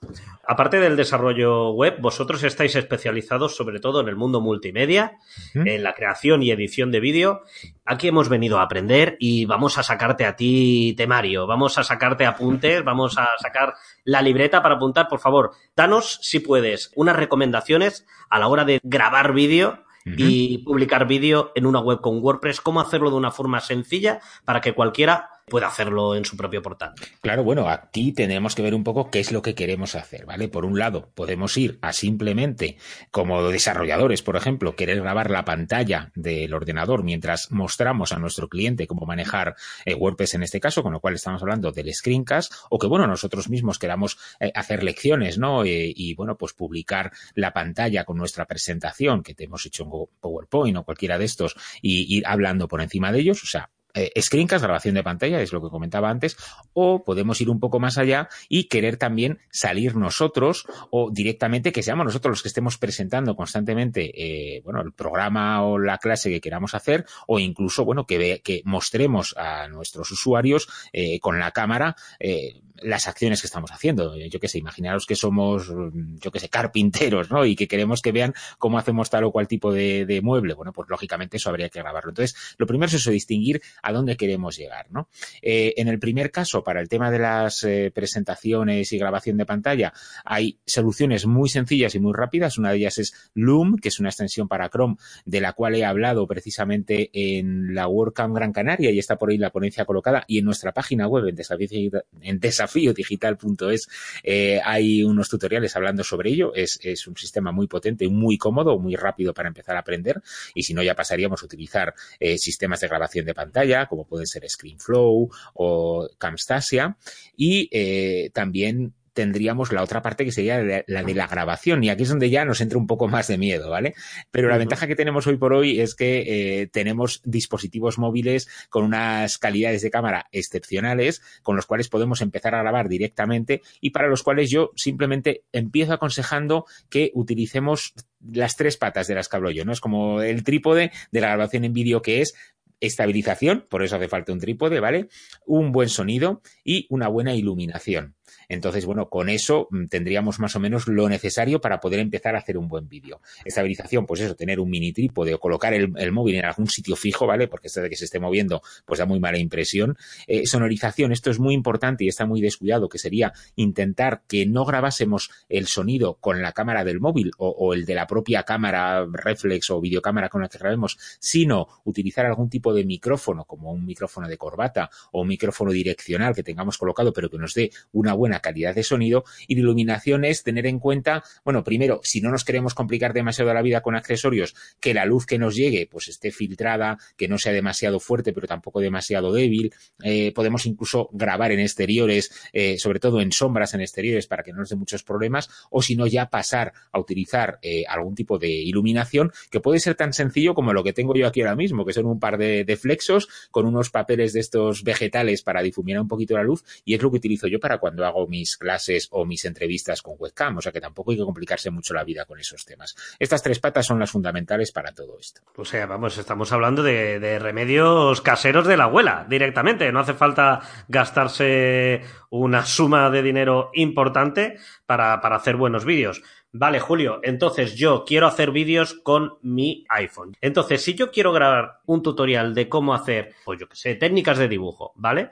Aparte 0.47 0.79
del 0.79 0.95
desarrollo 0.95 1.71
web, 1.71 1.97
vosotros 1.99 2.43
estáis 2.43 2.75
especializados 2.75 3.55
sobre 3.55 3.79
todo 3.79 3.99
en 3.99 4.07
el 4.07 4.15
mundo 4.15 4.39
multimedia, 4.39 5.17
en 5.55 5.81
la 5.81 5.93
creación 5.93 6.43
y 6.43 6.51
edición 6.51 6.91
de 6.91 6.99
vídeo. 6.99 7.41
Aquí 7.83 8.07
hemos 8.07 8.29
venido 8.29 8.59
a 8.59 8.63
aprender 8.63 9.17
y 9.19 9.45
vamos 9.45 9.79
a 9.79 9.83
sacarte 9.83 10.25
a 10.25 10.35
ti 10.35 10.93
temario, 10.95 11.47
vamos 11.47 11.79
a 11.79 11.83
sacarte 11.83 12.25
apuntes, 12.25 12.83
vamos 12.83 13.17
a 13.17 13.29
sacar 13.39 13.73
la 14.03 14.21
libreta 14.21 14.61
para 14.61 14.75
apuntar. 14.75 15.07
Por 15.07 15.19
favor, 15.19 15.51
danos, 15.75 16.19
si 16.21 16.39
puedes, 16.39 16.91
unas 16.95 17.15
recomendaciones 17.15 18.05
a 18.29 18.37
la 18.37 18.47
hora 18.47 18.63
de 18.63 18.79
grabar 18.83 19.33
vídeo 19.33 19.83
y 20.05 20.59
publicar 20.59 21.07
vídeo 21.07 21.51
en 21.55 21.65
una 21.65 21.79
web 21.79 22.01
con 22.01 22.23
WordPress, 22.23 22.61
cómo 22.61 22.81
hacerlo 22.81 23.09
de 23.09 23.17
una 23.17 23.31
forma 23.31 23.59
sencilla 23.59 24.19
para 24.45 24.61
que 24.61 24.73
cualquiera 24.73 25.29
puede 25.51 25.65
hacerlo 25.65 26.15
en 26.15 26.23
su 26.23 26.37
propio 26.37 26.61
portal. 26.61 26.93
Claro, 27.19 27.43
bueno, 27.43 27.69
aquí 27.69 28.13
tenemos 28.13 28.55
que 28.55 28.61
ver 28.61 28.73
un 28.73 28.85
poco 28.85 29.11
qué 29.11 29.19
es 29.19 29.33
lo 29.33 29.41
que 29.41 29.53
queremos 29.53 29.95
hacer, 29.95 30.25
¿vale? 30.25 30.47
Por 30.47 30.63
un 30.63 30.79
lado, 30.79 31.11
podemos 31.13 31.57
ir 31.57 31.77
a 31.81 31.91
simplemente, 31.91 32.77
como 33.11 33.43
desarrolladores, 33.49 34.21
por 34.21 34.37
ejemplo, 34.37 34.77
querer 34.77 35.01
grabar 35.01 35.29
la 35.29 35.43
pantalla 35.43 36.13
del 36.15 36.53
ordenador 36.53 37.03
mientras 37.03 37.51
mostramos 37.51 38.13
a 38.13 38.17
nuestro 38.17 38.47
cliente 38.47 38.87
cómo 38.87 39.05
manejar 39.05 39.55
eh, 39.83 39.93
WordPress 39.93 40.35
en 40.35 40.43
este 40.43 40.61
caso, 40.61 40.83
con 40.83 40.93
lo 40.93 41.01
cual 41.01 41.15
estamos 41.15 41.41
hablando 41.41 41.73
del 41.73 41.93
screencast, 41.93 42.53
o 42.69 42.79
que, 42.79 42.87
bueno, 42.87 43.05
nosotros 43.05 43.49
mismos 43.49 43.77
queramos 43.77 44.17
eh, 44.39 44.53
hacer 44.55 44.83
lecciones, 44.83 45.37
¿no? 45.37 45.65
Eh, 45.65 45.91
y, 45.93 46.15
bueno, 46.15 46.37
pues 46.37 46.53
publicar 46.53 47.11
la 47.35 47.51
pantalla 47.51 48.05
con 48.05 48.17
nuestra 48.17 48.45
presentación 48.45 49.21
que 49.21 49.35
te 49.35 49.43
hemos 49.43 49.65
hecho 49.65 49.83
en 49.83 49.89
PowerPoint 50.21 50.77
o 50.77 50.83
cualquiera 50.85 51.17
de 51.17 51.25
estos 51.25 51.57
y 51.81 52.15
ir 52.15 52.23
hablando 52.25 52.69
por 52.69 52.81
encima 52.81 53.11
de 53.11 53.19
ellos, 53.19 53.43
o 53.43 53.47
sea, 53.47 53.69
eh, 53.93 54.11
screencast, 54.21 54.63
grabación 54.63 54.95
de 54.95 55.03
pantalla, 55.03 55.41
es 55.41 55.53
lo 55.53 55.61
que 55.61 55.69
comentaba 55.69 56.09
antes, 56.09 56.37
o 56.73 57.03
podemos 57.03 57.39
ir 57.41 57.49
un 57.49 57.59
poco 57.59 57.79
más 57.79 57.97
allá 57.97 58.29
y 58.49 58.65
querer 58.65 58.97
también 58.97 59.39
salir 59.49 59.95
nosotros 59.95 60.65
o 60.89 61.09
directamente 61.11 61.71
que 61.71 61.83
seamos 61.83 62.05
nosotros 62.05 62.31
los 62.31 62.41
que 62.41 62.49
estemos 62.49 62.77
presentando 62.77 63.35
constantemente 63.35 64.11
eh, 64.15 64.61
bueno, 64.63 64.81
el 64.81 64.93
programa 64.93 65.63
o 65.63 65.77
la 65.77 65.97
clase 65.97 66.29
que 66.29 66.41
queramos 66.41 66.75
hacer 66.75 67.05
o 67.27 67.39
incluso 67.39 67.85
bueno, 67.85 68.05
que, 68.05 68.41
que 68.43 68.61
mostremos 68.65 69.35
a 69.37 69.67
nuestros 69.67 70.11
usuarios 70.11 70.67
eh, 70.93 71.19
con 71.19 71.39
la 71.39 71.51
cámara 71.51 71.95
eh, 72.19 72.61
las 72.81 73.07
acciones 73.07 73.41
que 73.41 73.47
estamos 73.47 73.71
haciendo. 73.71 74.15
Yo 74.17 74.39
qué 74.39 74.47
sé, 74.47 74.57
imaginaros 74.57 75.05
que 75.05 75.15
somos, 75.15 75.71
yo 76.19 76.31
qué 76.31 76.39
sé, 76.39 76.49
carpinteros, 76.49 77.29
¿no? 77.31 77.45
Y 77.45 77.55
que 77.55 77.67
queremos 77.67 78.01
que 78.01 78.11
vean 78.11 78.33
cómo 78.57 78.77
hacemos 78.77 79.09
tal 79.09 79.23
o 79.25 79.31
cual 79.31 79.47
tipo 79.47 79.71
de, 79.71 80.05
de, 80.05 80.21
mueble. 80.21 80.53
Bueno, 80.53 80.73
pues 80.73 80.89
lógicamente 80.89 81.37
eso 81.37 81.49
habría 81.49 81.69
que 81.69 81.79
grabarlo. 81.79 82.11
Entonces, 82.11 82.55
lo 82.57 82.65
primero 82.65 82.87
es 82.87 82.95
eso, 82.95 83.11
distinguir 83.11 83.61
a 83.81 83.91
dónde 83.91 84.17
queremos 84.17 84.57
llegar, 84.57 84.87
¿no? 84.91 85.09
Eh, 85.41 85.73
en 85.77 85.87
el 85.87 85.99
primer 85.99 86.31
caso, 86.31 86.63
para 86.63 86.81
el 86.81 86.89
tema 86.89 87.11
de 87.11 87.19
las 87.19 87.63
eh, 87.63 87.91
presentaciones 87.93 88.91
y 88.91 88.97
grabación 88.97 89.37
de 89.37 89.45
pantalla, 89.45 89.93
hay 90.25 90.59
soluciones 90.65 91.25
muy 91.25 91.49
sencillas 91.49 91.95
y 91.95 91.99
muy 91.99 92.13
rápidas. 92.13 92.57
Una 92.57 92.71
de 92.71 92.77
ellas 92.77 92.97
es 92.97 93.13
Loom, 93.33 93.77
que 93.77 93.89
es 93.89 93.99
una 93.99 94.09
extensión 94.09 94.47
para 94.47 94.69
Chrome, 94.69 94.95
de 95.25 95.41
la 95.41 95.53
cual 95.53 95.75
he 95.75 95.85
hablado 95.85 96.27
precisamente 96.27 97.09
en 97.13 97.75
la 97.75 97.87
WordCamp 97.87 98.35
Gran 98.35 98.53
Canaria 98.53 98.91
y 98.91 98.99
está 98.99 99.17
por 99.17 99.29
ahí 99.29 99.37
la 99.37 99.51
ponencia 99.51 99.85
colocada 99.85 100.23
y 100.27 100.39
en 100.39 100.45
nuestra 100.45 100.71
página 100.71 101.07
web 101.07 101.27
en 101.27 101.35
desafío, 101.35 102.03
en 102.21 102.39
desafío 102.39 102.70
desafiodigital.es 102.71 103.87
eh, 104.23 104.59
hay 104.63 105.03
unos 105.03 105.29
tutoriales 105.29 105.75
hablando 105.75 106.03
sobre 106.03 106.31
ello. 106.31 106.53
Es, 106.53 106.79
es 106.83 107.07
un 107.07 107.15
sistema 107.15 107.51
muy 107.51 107.67
potente, 107.67 108.07
muy 108.07 108.37
cómodo, 108.37 108.77
muy 108.79 108.95
rápido 108.95 109.33
para 109.33 109.47
empezar 109.47 109.75
a 109.75 109.79
aprender. 109.79 110.21
Y 110.53 110.63
si 110.63 110.73
no, 110.73 110.83
ya 110.83 110.95
pasaríamos 110.95 111.41
a 111.41 111.45
utilizar 111.45 111.93
eh, 112.19 112.37
sistemas 112.37 112.79
de 112.81 112.87
grabación 112.87 113.25
de 113.25 113.33
pantalla, 113.33 113.87
como 113.87 114.05
pueden 114.05 114.27
ser 114.27 114.47
ScreenFlow 114.49 115.29
o 115.53 116.09
Camstasia. 116.17 116.97
Y 117.35 117.69
eh, 117.71 118.29
también 118.33 118.93
tendríamos 119.13 119.71
la 119.71 119.83
otra 119.83 120.01
parte 120.01 120.25
que 120.25 120.31
sería 120.31 120.83
la 120.87 121.03
de 121.03 121.13
la 121.13 121.27
grabación 121.27 121.83
y 121.83 121.89
aquí 121.89 122.03
es 122.03 122.09
donde 122.09 122.29
ya 122.29 122.45
nos 122.45 122.61
entra 122.61 122.77
un 122.77 122.87
poco 122.87 123.07
más 123.07 123.27
de 123.27 123.37
miedo, 123.37 123.69
¿vale? 123.69 123.93
Pero 124.31 124.49
la 124.49 124.57
ventaja 124.57 124.87
que 124.87 124.95
tenemos 124.95 125.27
hoy 125.27 125.37
por 125.37 125.53
hoy 125.53 125.79
es 125.79 125.95
que 125.95 126.61
eh, 126.61 126.67
tenemos 126.67 127.21
dispositivos 127.23 127.97
móviles 127.97 128.47
con 128.69 128.83
unas 128.83 129.37
calidades 129.37 129.81
de 129.81 129.91
cámara 129.91 130.27
excepcionales 130.31 131.21
con 131.43 131.55
los 131.55 131.65
cuales 131.65 131.89
podemos 131.89 132.21
empezar 132.21 132.55
a 132.55 132.61
grabar 132.61 132.89
directamente 132.89 133.61
y 133.79 133.89
para 133.89 134.07
los 134.07 134.23
cuales 134.23 134.49
yo 134.49 134.71
simplemente 134.75 135.43
empiezo 135.51 135.93
aconsejando 135.93 136.65
que 136.89 137.11
utilicemos 137.13 137.93
las 138.31 138.55
tres 138.55 138.77
patas 138.77 139.07
de 139.07 139.15
las 139.15 139.27
que 139.27 139.35
hablo 139.35 139.51
yo, 139.51 139.65
¿no? 139.65 139.73
Es 139.73 139.81
como 139.81 140.21
el 140.21 140.43
trípode 140.43 140.91
de 141.11 141.21
la 141.21 141.27
grabación 141.27 141.65
en 141.65 141.73
vídeo 141.73 142.01
que 142.01 142.21
es 142.21 142.35
estabilización, 142.81 143.65
por 143.69 143.83
eso 143.83 143.95
hace 143.95 144.07
falta 144.07 144.33
un 144.33 144.39
trípode, 144.39 144.79
¿vale? 144.79 145.07
Un 145.45 145.71
buen 145.71 145.87
sonido 145.87 146.41
y 146.63 146.87
una 146.89 147.07
buena 147.07 147.35
iluminación. 147.35 148.15
Entonces, 148.51 148.85
bueno, 148.85 149.07
con 149.07 149.29
eso 149.29 149.69
mm, 149.71 149.85
tendríamos 149.85 150.39
más 150.39 150.57
o 150.57 150.59
menos 150.59 150.85
lo 150.87 151.07
necesario 151.07 151.61
para 151.61 151.79
poder 151.79 152.01
empezar 152.01 152.35
a 152.35 152.39
hacer 152.39 152.57
un 152.57 152.67
buen 152.67 152.89
vídeo. 152.89 153.21
Estabilización, 153.45 154.05
pues 154.05 154.19
eso, 154.19 154.35
tener 154.35 154.59
un 154.59 154.69
mini 154.69 154.91
trípode 154.91 155.33
o 155.33 155.39
colocar 155.39 155.73
el, 155.73 156.11
móvil 156.11 156.35
en 156.35 156.43
algún 156.43 156.67
sitio 156.67 156.97
fijo, 156.97 157.25
¿vale? 157.25 157.47
Porque 157.47 157.67
esto 157.67 157.81
de 157.81 157.89
que 157.89 157.95
se 157.95 158.03
esté 158.03 158.19
moviendo, 158.19 158.61
pues 158.85 158.99
da 158.99 159.05
muy 159.05 159.21
mala 159.21 159.37
impresión. 159.37 159.97
Eh, 160.27 160.45
sonorización, 160.45 161.13
esto 161.13 161.31
es 161.31 161.39
muy 161.39 161.53
importante 161.53 162.03
y 162.03 162.09
está 162.09 162.25
muy 162.25 162.41
descuidado, 162.41 162.89
que 162.89 162.97
sería 162.97 163.31
intentar 163.55 164.23
que 164.27 164.45
no 164.45 164.65
grabásemos 164.65 165.31
el 165.47 165.67
sonido 165.67 166.15
con 166.15 166.41
la 166.41 166.51
cámara 166.51 166.83
del 166.83 166.99
móvil 166.99 167.31
o, 167.37 167.47
o 167.47 167.73
el 167.73 167.85
de 167.85 167.95
la 167.95 168.05
propia 168.05 168.43
cámara 168.43 169.07
reflex 169.09 169.69
o 169.69 169.79
videocámara 169.79 170.27
con 170.27 170.41
la 170.41 170.49
que 170.49 170.57
grabemos, 170.57 170.97
sino 171.21 171.67
utilizar 171.85 172.25
algún 172.25 172.49
tipo 172.49 172.73
de 172.73 172.83
micrófono, 172.83 173.45
como 173.45 173.71
un 173.71 173.85
micrófono 173.85 174.27
de 174.27 174.37
corbata 174.37 174.89
o 175.13 175.21
un 175.21 175.29
micrófono 175.29 175.71
direccional 175.71 176.35
que 176.35 176.43
tengamos 176.43 176.77
colocado, 176.77 177.13
pero 177.13 177.29
que 177.29 177.37
nos 177.37 177.53
dé 177.53 177.71
una 177.93 178.11
buena 178.11 178.40
calidad 178.41 178.75
de 178.75 178.83
sonido. 178.83 179.23
Y 179.47 179.55
de 179.55 179.61
iluminación 179.61 180.25
es 180.25 180.43
tener 180.43 180.65
en 180.65 180.79
cuenta, 180.79 181.23
bueno, 181.43 181.63
primero, 181.63 182.01
si 182.03 182.21
no 182.21 182.31
nos 182.31 182.43
queremos 182.43 182.73
complicar 182.73 183.13
demasiado 183.13 183.53
la 183.53 183.61
vida 183.61 183.81
con 183.81 183.95
accesorios, 183.95 184.55
que 184.79 184.93
la 184.93 185.05
luz 185.05 185.25
que 185.25 185.37
nos 185.37 185.55
llegue 185.55 185.87
pues 185.89 186.07
esté 186.07 186.31
filtrada, 186.31 186.97
que 187.17 187.27
no 187.27 187.37
sea 187.37 187.53
demasiado 187.53 187.99
fuerte, 187.99 188.33
pero 188.33 188.47
tampoco 188.47 188.79
demasiado 188.79 189.31
débil. 189.31 189.73
Eh, 190.03 190.31
podemos 190.33 190.65
incluso 190.65 191.09
grabar 191.13 191.51
en 191.51 191.59
exteriores, 191.59 192.31
eh, 192.53 192.77
sobre 192.77 192.99
todo 192.99 193.21
en 193.21 193.31
sombras 193.31 193.73
en 193.73 193.81
exteriores, 193.81 194.27
para 194.27 194.43
que 194.43 194.51
no 194.51 194.59
nos 194.59 194.69
dé 194.69 194.75
muchos 194.75 195.03
problemas, 195.03 195.49
o 195.69 195.81
si 195.81 195.95
no, 195.95 196.07
ya 196.07 196.29
pasar 196.29 196.73
a 196.91 196.99
utilizar 196.99 197.59
eh, 197.61 197.83
algún 197.87 198.15
tipo 198.15 198.37
de 198.37 198.49
iluminación 198.49 199.31
que 199.49 199.59
puede 199.59 199.79
ser 199.79 199.95
tan 199.95 200.13
sencillo 200.13 200.53
como 200.53 200.73
lo 200.73 200.83
que 200.83 200.93
tengo 200.93 201.15
yo 201.15 201.27
aquí 201.27 201.41
ahora 201.41 201.55
mismo, 201.55 201.85
que 201.85 201.93
son 201.93 202.05
un 202.05 202.19
par 202.19 202.37
de, 202.37 202.63
de 202.63 202.77
flexos 202.77 203.27
con 203.51 203.65
unos 203.65 203.89
papeles 203.89 204.33
de 204.33 204.39
estos 204.39 204.83
vegetales 204.83 205.43
para 205.43 205.61
difuminar 205.61 206.01
un 206.01 206.07
poquito 206.07 206.35
la 206.35 206.43
luz, 206.43 206.63
y 206.85 206.95
es 206.95 207.01
lo 207.01 207.11
que 207.11 207.17
utilizo 207.17 207.47
yo 207.47 207.59
para 207.59 207.79
cuando 207.79 208.05
hago 208.05 208.27
mis 208.31 208.57
clases 208.57 209.09
o 209.11 209.25
mis 209.25 209.45
entrevistas 209.45 210.01
con 210.01 210.15
webcam, 210.17 210.57
o 210.57 210.61
sea 210.61 210.71
que 210.71 210.81
tampoco 210.81 211.11
hay 211.11 211.17
que 211.17 211.23
complicarse 211.23 211.69
mucho 211.69 211.93
la 211.93 212.05
vida 212.05 212.25
con 212.25 212.39
esos 212.39 212.65
temas. 212.65 212.95
Estas 213.19 213.43
tres 213.43 213.59
patas 213.59 213.85
son 213.85 213.99
las 213.99 214.09
fundamentales 214.09 214.71
para 214.71 214.93
todo 214.93 215.19
esto. 215.19 215.41
O 215.57 215.65
sea, 215.65 215.85
vamos, 215.85 216.17
estamos 216.17 216.51
hablando 216.51 216.81
de, 216.81 217.39
remedios 217.39 218.21
caseros 218.21 218.65
de 218.65 218.77
la 218.77 218.85
abuela, 218.85 219.25
directamente. 219.29 219.91
No 219.91 219.99
hace 219.99 220.13
falta 220.13 220.61
gastarse 220.87 222.01
una 222.29 222.65
suma 222.65 223.09
de 223.09 223.21
dinero 223.21 223.69
importante 223.73 224.57
para, 224.85 225.19
para 225.19 225.35
hacer 225.35 225.57
buenos 225.57 225.83
vídeos. 225.83 226.21
Vale, 226.53 226.81
Julio, 226.81 227.21
entonces 227.23 227.75
yo 227.75 228.03
quiero 228.05 228.27
hacer 228.27 228.51
vídeos 228.51 228.93
con 228.93 229.37
mi 229.41 229.85
iPhone. 229.87 230.35
Entonces, 230.41 230.83
si 230.83 230.95
yo 230.95 231.09
quiero 231.09 231.31
grabar 231.31 231.79
un 231.85 232.03
tutorial 232.03 232.53
de 232.53 232.67
cómo 232.67 232.93
hacer, 232.93 233.35
pues 233.45 233.57
yo 233.57 233.69
qué 233.69 233.75
sé, 233.77 233.95
técnicas 233.95 234.37
de 234.37 234.49
dibujo, 234.49 234.91
¿vale? 234.95 235.29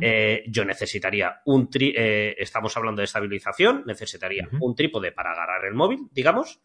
eh, 0.00 0.44
yo 0.48 0.64
necesitaría 0.64 1.42
un 1.44 1.68
tri 1.68 1.92
eh, 1.94 2.34
estamos 2.38 2.74
hablando 2.76 3.00
de 3.00 3.04
estabilización, 3.04 3.82
necesitaría 3.86 4.48
uh 4.50 4.54
-huh. 4.56 4.58
un 4.62 4.74
trípode 4.74 5.12
para 5.12 5.32
agarrar 5.32 5.66
el 5.66 5.74
móvil, 5.74 6.08
digamos. 6.10 6.60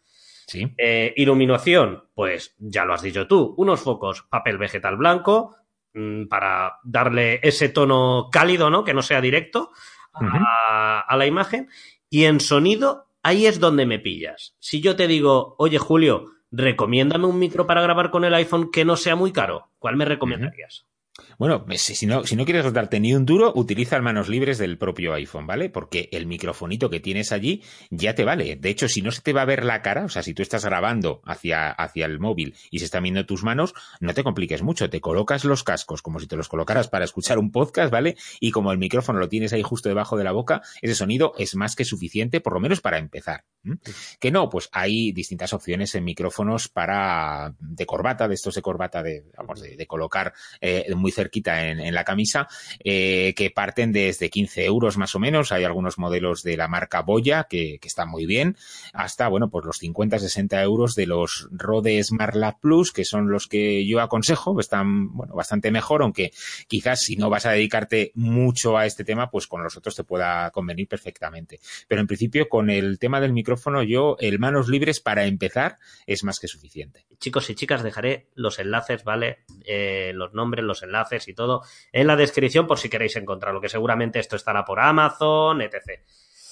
Sí. 0.48 0.74
Eh, 0.78 1.14
iluminación, 1.18 2.06
pues 2.16 2.56
ya 2.60 2.86
lo 2.86 2.94
has 2.94 3.02
dicho 3.02 3.28
tú, 3.28 3.56
unos 3.58 3.82
focos, 3.82 4.24
papel 4.30 4.58
vegetal 4.58 4.96
blanco, 4.96 5.58
mmm, 5.94 6.28
para 6.28 6.80
darle 6.86 7.42
ese 7.44 7.68
tono 7.68 8.30
cálido, 8.32 8.70
¿no? 8.70 8.86
Que 8.86 8.94
no 8.94 9.02
sea 9.02 9.20
directo 9.20 9.72
a, 10.14 10.24
uh 10.24 10.28
-huh. 10.30 10.46
a, 10.48 11.00
a 11.02 11.18
la 11.18 11.26
imagen. 11.26 11.68
Y 12.10 12.24
en 12.24 12.40
sonido, 12.40 13.07
ahí 13.27 13.46
es 13.46 13.60
donde 13.60 13.86
me 13.86 14.00
pillas. 14.00 14.55
Si 14.60 14.79
yo 14.79 14.96
te 14.96 15.07
digo, 15.07 15.55
oye 15.57 15.77
Julio, 15.77 16.31
recomiéndame 16.50 17.25
un 17.25 17.38
micro 17.38 17.67
para 17.67 17.81
grabar 17.81 18.10
con 18.10 18.24
el 18.24 18.34
iPhone 18.34 18.72
que 18.72 18.86
no 18.86 18.96
sea 18.96 19.17
muy 19.17 19.34
caro, 19.34 19.69
¿cuál 19.79 19.98
me 19.98 20.05
recomendarías? 20.05 20.86
Uh 21.19 21.22
-huh. 21.24 21.26
Bueno, 21.38 21.65
si 21.75 22.08
no, 22.08 22.25
si 22.25 22.36
no 22.36 22.46
quieres 22.46 22.63
gastarte 22.63 23.00
ni 23.00 23.13
un 23.13 23.25
duro, 23.25 23.53
utiliza 23.56 24.00
manos 24.01 24.27
libres 24.27 24.58
del 24.58 24.79
propio 24.79 25.13
iPhone, 25.13 25.46
¿vale? 25.46 25.70
Porque 25.70 26.10
el 26.12 26.25
microfonito 26.25 26.89
que 26.89 27.00
tienes 27.00 27.32
allí 27.32 27.63
ya 27.91 28.15
te 28.15 28.24
vale. 28.24 28.56
De 28.56 28.70
hecho, 28.70 28.88
si 28.88 29.03
no 29.03 29.12
se 29.12 29.22
te 29.22 29.34
va 29.34 29.44
a 29.44 29.46
ver 29.46 29.63
la 29.63 29.84
cara, 29.84 30.06
o 30.06 30.10
sea, 30.10 30.24
si 30.24 30.34
tú 30.34 30.41
estás 30.41 30.65
grabando 30.65 31.22
hacia, 31.25 31.70
hacia 31.70 32.08
el 32.08 32.20
móvil 32.20 32.56
y 32.72 32.79
se 32.79 32.86
están 32.86 33.03
viendo 33.03 33.24
tus 33.27 33.44
manos, 33.44 33.75
no 34.00 34.15
te 34.15 34.24
compliques 34.24 34.63
mucho. 34.63 34.89
Te 34.89 35.00
colocas 35.00 35.46
los 35.46 35.63
cascos 35.63 36.01
como 36.01 36.20
si 36.20 36.25
te 36.25 36.36
los 36.36 36.50
colocaras 36.50 36.88
para 36.88 37.06
escuchar 37.06 37.38
un 37.38 37.51
podcast, 37.51 37.91
¿vale? 37.91 38.17
Y 38.39 38.50
como 38.50 38.72
el 38.72 38.79
micrófono 38.79 39.20
lo 39.20 39.29
tienes 39.29 39.53
ahí 39.53 39.62
justo 39.62 39.89
debajo 39.89 40.17
de 40.17 40.24
la 40.24 40.32
boca, 40.32 40.63
ese 40.82 40.96
sonido 40.96 41.34
es 41.38 41.56
más 41.56 41.75
que 41.75 41.86
suficiente, 41.86 42.41
por 42.41 42.53
lo 42.53 42.60
menos 42.60 42.82
para 42.82 42.98
empezar. 42.98 43.46
Que 44.20 44.32
no, 44.32 44.50
pues 44.50 44.70
hay 44.72 45.12
distintas 45.12 45.53
opciones 45.53 45.94
en 45.94 46.03
micrófonos 46.03 46.67
para 46.67 47.53
de 47.60 47.86
corbata, 47.86 48.27
de 48.27 48.34
estos 48.34 48.56
de 48.56 48.62
corbata 48.63 49.03
de, 49.03 49.25
vamos, 49.38 49.62
de, 49.62 49.75
de 49.75 49.86
colocar 49.86 50.34
eh, 50.62 50.94
muy 50.96 51.12
cerquita 51.27 51.67
en, 51.67 51.79
en 51.79 51.93
la 51.93 52.03
camisa, 52.03 52.48
eh, 52.84 53.34
que 53.36 53.51
parten 53.51 53.91
desde 53.91 54.29
15 54.29 54.65
euros 54.65 54.98
más 54.98 55.15
o 55.15 55.19
menos. 55.19 55.51
Hay 55.51 55.63
algunos 55.63 55.98
modelos 55.98 56.43
de 56.43 56.57
la 56.57 56.67
marca 56.67 57.01
Boya 57.01 57.46
que, 57.50 57.79
están 57.84 58.10
muy 58.10 58.25
bien, 58.25 58.57
hasta, 58.91 59.29
bueno, 59.29 59.50
pues 59.50 59.65
los 59.65 59.77
50, 59.77 60.19
60 60.19 60.62
euros 60.62 60.93
de 60.96 61.07
los 61.07 61.48
Rode 61.51 62.03
Smart 62.03 62.36
Lab 62.36 62.60
Plus, 62.60 62.91
que 62.91 63.05
son 63.05 63.29
los 63.31 63.48
que 63.48 63.88
yo 63.88 64.01
aconsejo, 64.01 64.60
están, 64.60 65.13
bueno, 65.13 65.36
bastante 65.36 65.72
mejor, 65.72 66.01
aunque 66.01 66.31
quizás 66.67 67.00
si 67.01 67.15
no 67.15 67.29
vas 67.29 67.46
a 67.46 67.51
dedicarte 67.51 68.12
mucho 68.13 68.77
a 68.77 68.86
este 68.86 69.05
tema, 69.05 69.31
pues 69.31 69.48
con 69.48 69.63
los 69.63 69.77
otros 69.77 69.96
te 69.96 70.03
pueda 70.03 70.51
convenir 70.51 70.89
perfectamente. 70.89 71.62
Pero 71.88 72.01
en 72.01 72.07
principio, 72.07 72.50
con 72.50 72.69
el 72.69 73.00
tema 73.00 73.22
del 73.22 73.31
micrófono, 73.31 73.84
yo, 73.84 74.17
el 74.19 74.38
manos 74.38 74.67
libres 74.67 75.00
para 75.00 75.25
empezar 75.25 75.77
es 76.05 76.25
más 76.25 76.39
que 76.39 76.48
suficiente. 76.50 77.05
Chicos 77.19 77.50
y 77.50 77.55
chicas, 77.55 77.84
dejaré 77.84 78.27
los 78.36 78.60
enlaces, 78.60 79.03
¿vale? 79.03 79.39
Eh, 79.65 80.12
los 80.13 80.34
nombres, 80.34 80.65
los 80.65 80.84
enlaces 80.84 81.17
enlaces 81.18 81.28
y 81.28 81.34
todo 81.34 81.64
en 81.92 82.08
la 82.08 82.16
descripción 82.16 82.68
por 82.68 82.80
si 82.80 82.90
queréis 82.90 83.16
encontrarlo, 83.16 83.62
que 83.62 83.70
seguramente 83.70 84.20
esto 84.20 84.36
estará 84.36 84.64
por 84.64 84.80
Amazon, 84.80 85.62
etc. 85.62 86.02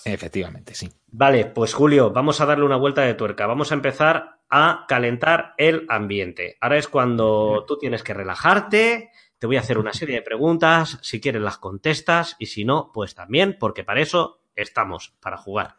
Efectivamente, 0.05 0.75
sí. 0.75 0.89
Vale, 1.07 1.45
pues 1.45 1.73
Julio, 1.73 2.11
vamos 2.11 2.39
a 2.41 2.45
darle 2.45 2.65
una 2.65 2.77
vuelta 2.77 3.01
de 3.01 3.15
tuerca. 3.15 3.47
Vamos 3.47 3.71
a 3.71 3.75
empezar 3.75 4.39
a 4.49 4.85
calentar 4.87 5.53
el 5.57 5.85
ambiente. 5.89 6.57
Ahora 6.61 6.77
es 6.77 6.87
cuando 6.87 7.65
tú 7.67 7.77
tienes 7.77 8.03
que 8.03 8.13
relajarte. 8.13 9.09
Te 9.39 9.47
voy 9.47 9.57
a 9.57 9.61
hacer 9.61 9.77
una 9.77 9.93
serie 9.93 10.15
de 10.15 10.21
preguntas. 10.21 10.99
Si 11.01 11.19
quieres 11.19 11.41
las 11.41 11.57
contestas 11.57 12.35
y 12.39 12.47
si 12.47 12.65
no, 12.65 12.91
pues 12.93 13.15
también, 13.15 13.57
porque 13.59 13.83
para 13.83 14.01
eso 14.01 14.41
estamos, 14.55 15.13
para 15.19 15.37
jugar. 15.37 15.75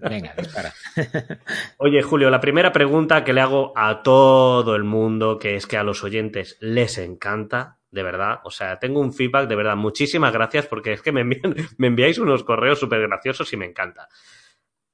Venga, 0.00 0.34
dispara. 0.36 0.72
Oye, 1.78 2.02
Julio, 2.02 2.30
la 2.30 2.40
primera 2.40 2.72
pregunta 2.72 3.24
que 3.24 3.32
le 3.32 3.40
hago 3.40 3.72
a 3.76 4.02
todo 4.02 4.74
el 4.74 4.84
mundo, 4.84 5.38
que 5.38 5.56
es 5.56 5.66
que 5.66 5.76
a 5.76 5.82
los 5.82 6.02
oyentes 6.02 6.56
les 6.60 6.98
encanta, 6.98 7.75
de 7.90 8.02
verdad. 8.02 8.40
O 8.44 8.50
sea, 8.50 8.78
tengo 8.78 9.00
un 9.00 9.12
feedback, 9.12 9.48
de 9.48 9.56
verdad. 9.56 9.76
Muchísimas 9.76 10.32
gracias 10.32 10.66
porque 10.66 10.92
es 10.92 11.02
que 11.02 11.12
me, 11.12 11.22
envían, 11.22 11.54
me 11.78 11.86
enviáis 11.86 12.18
unos 12.18 12.44
correos 12.44 12.78
súper 12.78 13.06
graciosos 13.06 13.52
y 13.52 13.56
me 13.56 13.66
encanta. 13.66 14.08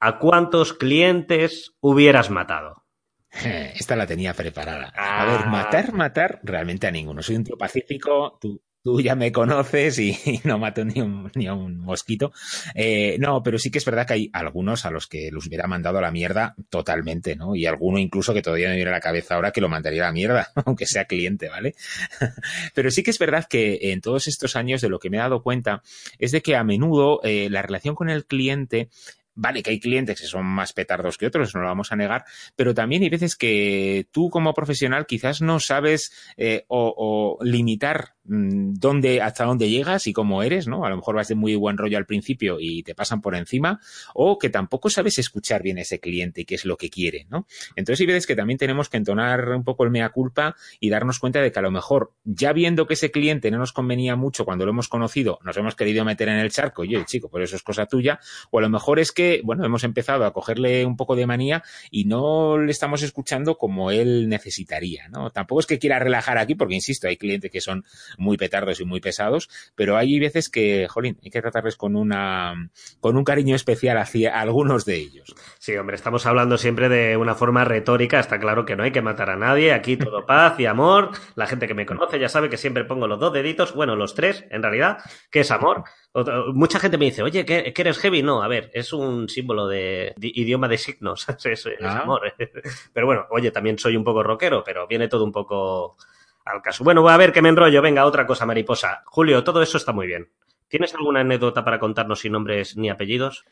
¿A 0.00 0.18
cuántos 0.18 0.72
clientes 0.72 1.76
hubieras 1.80 2.30
matado? 2.30 2.84
Esta 3.30 3.96
la 3.96 4.06
tenía 4.06 4.34
preparada. 4.34 4.92
Ah. 4.96 5.22
A 5.22 5.24
ver, 5.26 5.46
matar, 5.46 5.92
matar, 5.92 6.40
realmente 6.42 6.86
a 6.86 6.90
ninguno. 6.90 7.22
Soy 7.22 7.36
un 7.36 7.44
tío 7.44 7.56
pacífico, 7.56 8.38
tú, 8.40 8.60
tú 8.82 9.00
ya 9.00 9.14
me 9.14 9.32
conoces 9.32 9.98
y, 9.98 10.40
no 10.44 10.58
mato 10.58 10.84
ni 10.84 11.00
un, 11.00 11.30
ni 11.34 11.46
a 11.46 11.54
un 11.54 11.78
mosquito. 11.78 12.32
Eh, 12.74 13.16
no, 13.18 13.42
pero 13.42 13.58
sí 13.58 13.70
que 13.70 13.78
es 13.78 13.84
verdad 13.84 14.06
que 14.06 14.14
hay 14.14 14.30
algunos 14.32 14.84
a 14.84 14.90
los 14.90 15.06
que 15.06 15.30
los 15.30 15.46
hubiera 15.46 15.66
mandado 15.66 15.98
a 15.98 16.02
la 16.02 16.10
mierda 16.10 16.54
totalmente, 16.68 17.36
¿no? 17.36 17.54
Y 17.54 17.66
alguno 17.66 17.98
incluso 17.98 18.34
que 18.34 18.42
todavía 18.42 18.68
me 18.68 18.76
viene 18.76 18.90
a 18.90 18.94
la 18.94 19.00
cabeza 19.00 19.34
ahora 19.34 19.52
que 19.52 19.60
lo 19.60 19.68
mandaría 19.68 20.02
a 20.02 20.06
la 20.06 20.12
mierda, 20.12 20.50
aunque 20.66 20.86
sea 20.86 21.06
cliente, 21.06 21.48
¿vale? 21.48 21.74
pero 22.74 22.90
sí 22.90 23.02
que 23.02 23.10
es 23.10 23.18
verdad 23.18 23.46
que 23.48 23.92
en 23.92 24.00
todos 24.00 24.28
estos 24.28 24.56
años 24.56 24.80
de 24.80 24.88
lo 24.88 24.98
que 24.98 25.10
me 25.10 25.16
he 25.16 25.20
dado 25.20 25.42
cuenta 25.42 25.82
es 26.18 26.32
de 26.32 26.42
que 26.42 26.56
a 26.56 26.64
menudo 26.64 27.20
eh, 27.22 27.48
la 27.50 27.62
relación 27.62 27.94
con 27.94 28.10
el 28.10 28.26
cliente 28.26 28.88
Vale, 29.34 29.62
que 29.62 29.70
hay 29.70 29.80
clientes 29.80 30.20
que 30.20 30.26
son 30.26 30.44
más 30.44 30.74
petardos 30.74 31.16
que 31.16 31.26
otros, 31.26 31.54
no 31.54 31.62
lo 31.62 31.68
vamos 31.68 31.90
a 31.90 31.96
negar, 31.96 32.26
pero 32.54 32.74
también 32.74 33.02
hay 33.02 33.08
veces 33.08 33.34
que 33.34 34.06
tú 34.10 34.28
como 34.28 34.52
profesional 34.52 35.06
quizás 35.06 35.40
no 35.40 35.58
sabes 35.58 36.12
eh, 36.36 36.64
o, 36.68 37.38
limitar 37.40 38.14
dónde, 38.32 39.20
hasta 39.20 39.44
dónde 39.44 39.68
llegas 39.68 40.06
y 40.06 40.12
cómo 40.12 40.42
eres, 40.42 40.66
¿no? 40.66 40.86
A 40.86 40.90
lo 40.90 40.96
mejor 40.96 41.16
vas 41.16 41.28
de 41.28 41.34
muy 41.34 41.54
buen 41.54 41.76
rollo 41.76 41.98
al 41.98 42.06
principio 42.06 42.58
y 42.58 42.82
te 42.82 42.94
pasan 42.94 43.20
por 43.20 43.34
encima, 43.34 43.80
o 44.14 44.38
que 44.38 44.48
tampoco 44.48 44.88
sabes 44.88 45.18
escuchar 45.18 45.62
bien 45.62 45.78
a 45.78 45.82
ese 45.82 46.00
cliente 46.00 46.40
y 46.40 46.44
qué 46.46 46.54
es 46.54 46.64
lo 46.64 46.76
que 46.76 46.88
quiere, 46.88 47.26
¿no? 47.28 47.46
Entonces 47.76 48.00
hay 48.00 48.06
veces 48.06 48.26
que 48.26 48.34
también 48.34 48.58
tenemos 48.58 48.88
que 48.88 48.96
entonar 48.96 49.50
un 49.50 49.64
poco 49.64 49.84
el 49.84 49.90
mea 49.90 50.08
culpa 50.08 50.56
y 50.80 50.88
darnos 50.88 51.18
cuenta 51.18 51.40
de 51.42 51.52
que 51.52 51.58
a 51.58 51.62
lo 51.62 51.70
mejor, 51.70 52.12
ya 52.24 52.52
viendo 52.52 52.86
que 52.86 52.94
ese 52.94 53.10
cliente 53.10 53.50
no 53.50 53.58
nos 53.58 53.72
convenía 53.72 54.16
mucho 54.16 54.44
cuando 54.44 54.64
lo 54.64 54.70
hemos 54.70 54.88
conocido, 54.88 55.38
nos 55.44 55.56
hemos 55.56 55.74
querido 55.74 56.04
meter 56.04 56.28
en 56.28 56.38
el 56.38 56.50
charco, 56.50 56.84
y 56.84 56.96
oye, 56.96 57.04
chico, 57.04 57.28
pues 57.28 57.44
eso 57.44 57.56
es 57.56 57.62
cosa 57.62 57.86
tuya, 57.86 58.18
o 58.50 58.58
a 58.58 58.62
lo 58.62 58.70
mejor 58.70 58.98
es 58.98 59.12
que, 59.12 59.42
bueno, 59.44 59.64
hemos 59.64 59.84
empezado 59.84 60.24
a 60.24 60.32
cogerle 60.32 60.86
un 60.86 60.96
poco 60.96 61.16
de 61.16 61.26
manía 61.26 61.62
y 61.90 62.06
no 62.06 62.58
le 62.58 62.70
estamos 62.70 63.02
escuchando 63.02 63.58
como 63.58 63.90
él 63.90 64.28
necesitaría, 64.28 65.08
¿no? 65.08 65.30
Tampoco 65.30 65.60
es 65.60 65.66
que 65.66 65.78
quiera 65.78 65.98
relajar 65.98 66.38
aquí, 66.38 66.54
porque 66.54 66.74
insisto, 66.74 67.08
hay 67.08 67.16
clientes 67.18 67.50
que 67.50 67.60
son 67.60 67.84
muy 68.22 68.38
petardos 68.38 68.80
y 68.80 68.84
muy 68.84 69.00
pesados, 69.00 69.50
pero 69.74 69.96
hay 69.96 70.18
veces 70.18 70.48
que, 70.48 70.86
jolín, 70.88 71.18
hay 71.22 71.30
que 71.30 71.42
tratarles 71.42 71.76
con 71.76 71.96
una, 71.96 72.70
con 73.00 73.16
un 73.16 73.24
cariño 73.24 73.54
especial 73.54 73.98
hacia 73.98 74.40
algunos 74.40 74.84
de 74.86 74.96
ellos. 74.96 75.34
Sí, 75.58 75.76
hombre, 75.76 75.96
estamos 75.96 76.24
hablando 76.24 76.56
siempre 76.56 76.88
de 76.88 77.16
una 77.16 77.34
forma 77.34 77.64
retórica, 77.64 78.20
está 78.20 78.38
claro 78.38 78.64
que 78.64 78.76
no 78.76 78.84
hay 78.84 78.92
que 78.92 79.02
matar 79.02 79.28
a 79.28 79.36
nadie, 79.36 79.72
aquí 79.72 79.96
todo 79.96 80.24
paz 80.26 80.58
y 80.58 80.66
amor, 80.66 81.10
la 81.34 81.46
gente 81.46 81.66
que 81.66 81.74
me 81.74 81.84
conoce 81.84 82.18
ya 82.18 82.28
sabe 82.28 82.48
que 82.48 82.56
siempre 82.56 82.84
pongo 82.84 83.06
los 83.06 83.18
dos 83.20 83.32
deditos, 83.32 83.74
bueno, 83.74 83.96
los 83.96 84.14
tres, 84.14 84.44
en 84.50 84.62
realidad, 84.62 84.98
que 85.30 85.40
es 85.40 85.50
amor. 85.50 85.84
Mucha 86.52 86.78
gente 86.78 86.98
me 86.98 87.06
dice, 87.06 87.22
oye, 87.22 87.44
¿que, 87.44 87.72
eres 87.74 87.98
heavy? 87.98 88.22
No, 88.22 88.42
a 88.42 88.48
ver, 88.48 88.70
es 88.74 88.92
un 88.92 89.28
símbolo 89.28 89.66
de, 89.66 90.14
idioma 90.20 90.68
de 90.68 90.78
signos, 90.78 91.26
es, 91.44 91.68
ah. 91.82 92.00
amor. 92.00 92.34
Pero 92.92 93.06
bueno, 93.06 93.26
oye, 93.30 93.50
también 93.50 93.78
soy 93.78 93.96
un 93.96 94.04
poco 94.04 94.22
rockero, 94.22 94.62
pero 94.64 94.86
viene 94.86 95.08
todo 95.08 95.24
un 95.24 95.32
poco 95.32 95.96
al 96.44 96.62
caso. 96.62 96.84
Bueno, 96.84 97.02
voy 97.02 97.12
a 97.12 97.16
ver 97.16 97.32
que 97.32 97.42
me 97.42 97.48
enrollo, 97.48 97.82
venga, 97.82 98.04
otra 98.04 98.26
cosa, 98.26 98.46
mariposa. 98.46 99.02
Julio, 99.06 99.44
todo 99.44 99.62
eso 99.62 99.76
está 99.76 99.92
muy 99.92 100.06
bien. 100.06 100.30
¿Tienes 100.68 100.94
alguna 100.94 101.20
anécdota 101.20 101.64
para 101.64 101.78
contarnos 101.78 102.20
sin 102.20 102.32
nombres 102.32 102.76
ni 102.76 102.88
apellidos? 102.88 103.44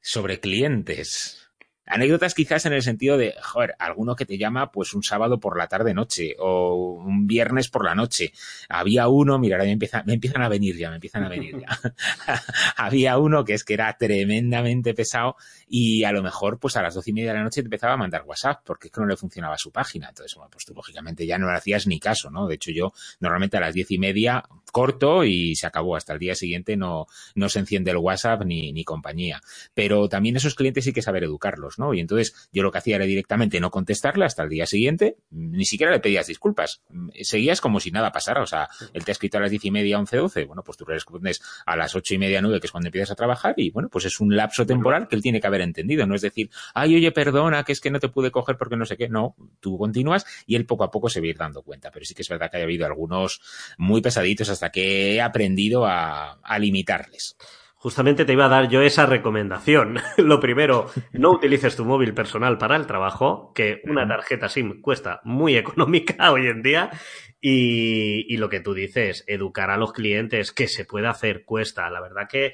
Sobre 0.00 0.40
clientes. 0.40 1.41
Anécdotas 1.84 2.34
quizás 2.34 2.64
en 2.66 2.72
el 2.72 2.82
sentido 2.82 3.18
de, 3.18 3.34
joder, 3.42 3.74
alguno 3.78 4.14
que 4.14 4.24
te 4.24 4.38
llama 4.38 4.70
pues 4.70 4.94
un 4.94 5.02
sábado 5.02 5.40
por 5.40 5.58
la 5.58 5.66
tarde 5.66 5.94
noche 5.94 6.36
o 6.38 6.94
un 6.94 7.26
viernes 7.26 7.68
por 7.68 7.84
la 7.84 7.94
noche. 7.94 8.32
Había 8.68 9.08
uno, 9.08 9.38
mira, 9.38 9.56
ahora 9.56 9.64
me, 9.64 9.72
empieza, 9.72 10.02
me 10.04 10.14
empiezan 10.14 10.42
a 10.42 10.48
venir 10.48 10.76
ya, 10.76 10.90
me 10.90 10.96
empiezan 10.96 11.24
a 11.24 11.28
venir 11.28 11.60
ya. 11.60 11.66
Había 12.76 13.18
uno 13.18 13.44
que 13.44 13.54
es 13.54 13.64
que 13.64 13.74
era 13.74 13.92
tremendamente 13.96 14.94
pesado 14.94 15.36
y 15.68 16.04
a 16.04 16.12
lo 16.12 16.22
mejor 16.22 16.58
pues 16.58 16.76
a 16.76 16.82
las 16.82 16.94
doce 16.94 17.10
y 17.10 17.14
media 17.14 17.32
de 17.32 17.38
la 17.38 17.44
noche 17.44 17.62
te 17.62 17.66
empezaba 17.66 17.94
a 17.94 17.96
mandar 17.96 18.22
WhatsApp 18.26 18.62
porque 18.64 18.88
es 18.88 18.92
que 18.92 19.00
no 19.00 19.06
le 19.06 19.16
funcionaba 19.16 19.58
su 19.58 19.72
página. 19.72 20.08
Entonces, 20.08 20.34
bueno, 20.36 20.50
pues 20.50 20.64
tú 20.64 20.74
lógicamente 20.74 21.26
ya 21.26 21.36
no 21.38 21.50
le 21.50 21.56
hacías 21.56 21.86
ni 21.86 21.98
caso, 21.98 22.30
¿no? 22.30 22.46
De 22.46 22.54
hecho 22.54 22.70
yo 22.70 22.92
normalmente 23.20 23.56
a 23.56 23.60
las 23.60 23.74
diez 23.74 23.90
y 23.90 23.98
media 23.98 24.44
corto 24.72 25.24
y 25.24 25.54
se 25.54 25.66
acabó. 25.66 25.96
Hasta 25.96 26.14
el 26.14 26.18
día 26.18 26.34
siguiente 26.34 26.76
no, 26.76 27.06
no 27.34 27.48
se 27.48 27.60
enciende 27.60 27.90
el 27.90 27.98
WhatsApp 27.98 28.44
ni, 28.44 28.72
ni 28.72 28.84
compañía. 28.84 29.40
Pero 29.74 30.08
también 30.08 30.36
esos 30.36 30.54
clientes 30.54 30.84
sí 30.84 30.92
que 30.92 31.02
saber 31.02 31.24
educarlos, 31.24 31.71
¿no? 31.78 31.94
Y 31.94 32.00
entonces 32.00 32.48
yo 32.52 32.62
lo 32.62 32.70
que 32.70 32.78
hacía 32.78 32.96
era 32.96 33.04
directamente 33.04 33.60
no 33.60 33.70
contestarle 33.70 34.24
hasta 34.24 34.42
el 34.42 34.48
día 34.48 34.66
siguiente, 34.66 35.16
ni 35.30 35.64
siquiera 35.64 35.92
le 35.92 36.00
pedías 36.00 36.26
disculpas. 36.26 36.82
Seguías 37.20 37.60
como 37.60 37.80
si 37.80 37.90
nada 37.90 38.12
pasara. 38.12 38.42
O 38.42 38.46
sea, 38.46 38.68
él 38.92 39.04
te 39.04 39.10
ha 39.10 39.14
escrito 39.14 39.38
a 39.38 39.40
las 39.40 39.50
diez 39.50 39.64
y 39.64 39.70
media, 39.70 39.98
once, 39.98 40.16
doce. 40.16 40.44
Bueno, 40.44 40.62
pues 40.62 40.78
tú 40.78 40.84
le 40.86 40.94
respondes 40.94 41.42
a 41.66 41.76
las 41.76 41.94
ocho 41.94 42.14
y 42.14 42.18
media, 42.18 42.40
nueve, 42.40 42.60
que 42.60 42.66
es 42.66 42.72
cuando 42.72 42.88
empiezas 42.88 43.12
a 43.12 43.14
trabajar, 43.14 43.54
y 43.56 43.70
bueno, 43.70 43.88
pues 43.88 44.04
es 44.04 44.20
un 44.20 44.34
lapso 44.36 44.66
temporal 44.66 45.08
que 45.08 45.16
él 45.16 45.22
tiene 45.22 45.40
que 45.40 45.46
haber 45.46 45.60
entendido. 45.60 46.06
No 46.06 46.14
es 46.14 46.22
decir, 46.22 46.50
ay, 46.74 46.94
oye, 46.96 47.12
perdona, 47.12 47.64
que 47.64 47.72
es 47.72 47.80
que 47.80 47.90
no 47.90 48.00
te 48.00 48.08
pude 48.08 48.30
coger 48.30 48.56
porque 48.56 48.76
no 48.76 48.84
sé 48.84 48.96
qué. 48.96 49.08
No, 49.08 49.36
tú 49.60 49.78
continúas 49.78 50.26
y 50.46 50.56
él 50.56 50.66
poco 50.66 50.84
a 50.84 50.90
poco 50.90 51.08
se 51.08 51.20
va 51.20 51.26
a 51.26 51.30
ir 51.30 51.36
dando 51.36 51.62
cuenta. 51.62 51.90
Pero 51.90 52.04
sí 52.04 52.14
que 52.14 52.22
es 52.22 52.28
verdad 52.28 52.50
que 52.50 52.56
haya 52.56 52.64
habido 52.64 52.86
algunos 52.86 53.40
muy 53.78 54.00
pesaditos 54.00 54.48
hasta 54.48 54.70
que 54.70 55.14
he 55.14 55.20
aprendido 55.20 55.86
a, 55.86 56.38
limitarles. 56.58 57.36
Justamente 57.82 58.24
te 58.24 58.34
iba 58.34 58.44
a 58.44 58.48
dar 58.48 58.68
yo 58.68 58.80
esa 58.80 59.06
recomendación. 59.06 59.98
Lo 60.16 60.38
primero, 60.38 60.86
no 61.10 61.32
utilices 61.32 61.74
tu 61.74 61.84
móvil 61.84 62.14
personal 62.14 62.56
para 62.56 62.76
el 62.76 62.86
trabajo, 62.86 63.52
que 63.56 63.82
una 63.82 64.06
tarjeta 64.06 64.48
SIM 64.48 64.80
cuesta 64.80 65.20
muy 65.24 65.56
económica 65.58 66.30
hoy 66.30 66.46
en 66.46 66.62
día. 66.62 66.90
Y, 67.40 68.32
y 68.32 68.36
lo 68.36 68.48
que 68.48 68.60
tú 68.60 68.72
dices, 68.72 69.24
educar 69.26 69.72
a 69.72 69.76
los 69.76 69.92
clientes, 69.92 70.52
que 70.52 70.68
se 70.68 70.84
puede 70.84 71.08
hacer, 71.08 71.44
cuesta. 71.44 71.90
La 71.90 72.00
verdad 72.00 72.28
que 72.30 72.52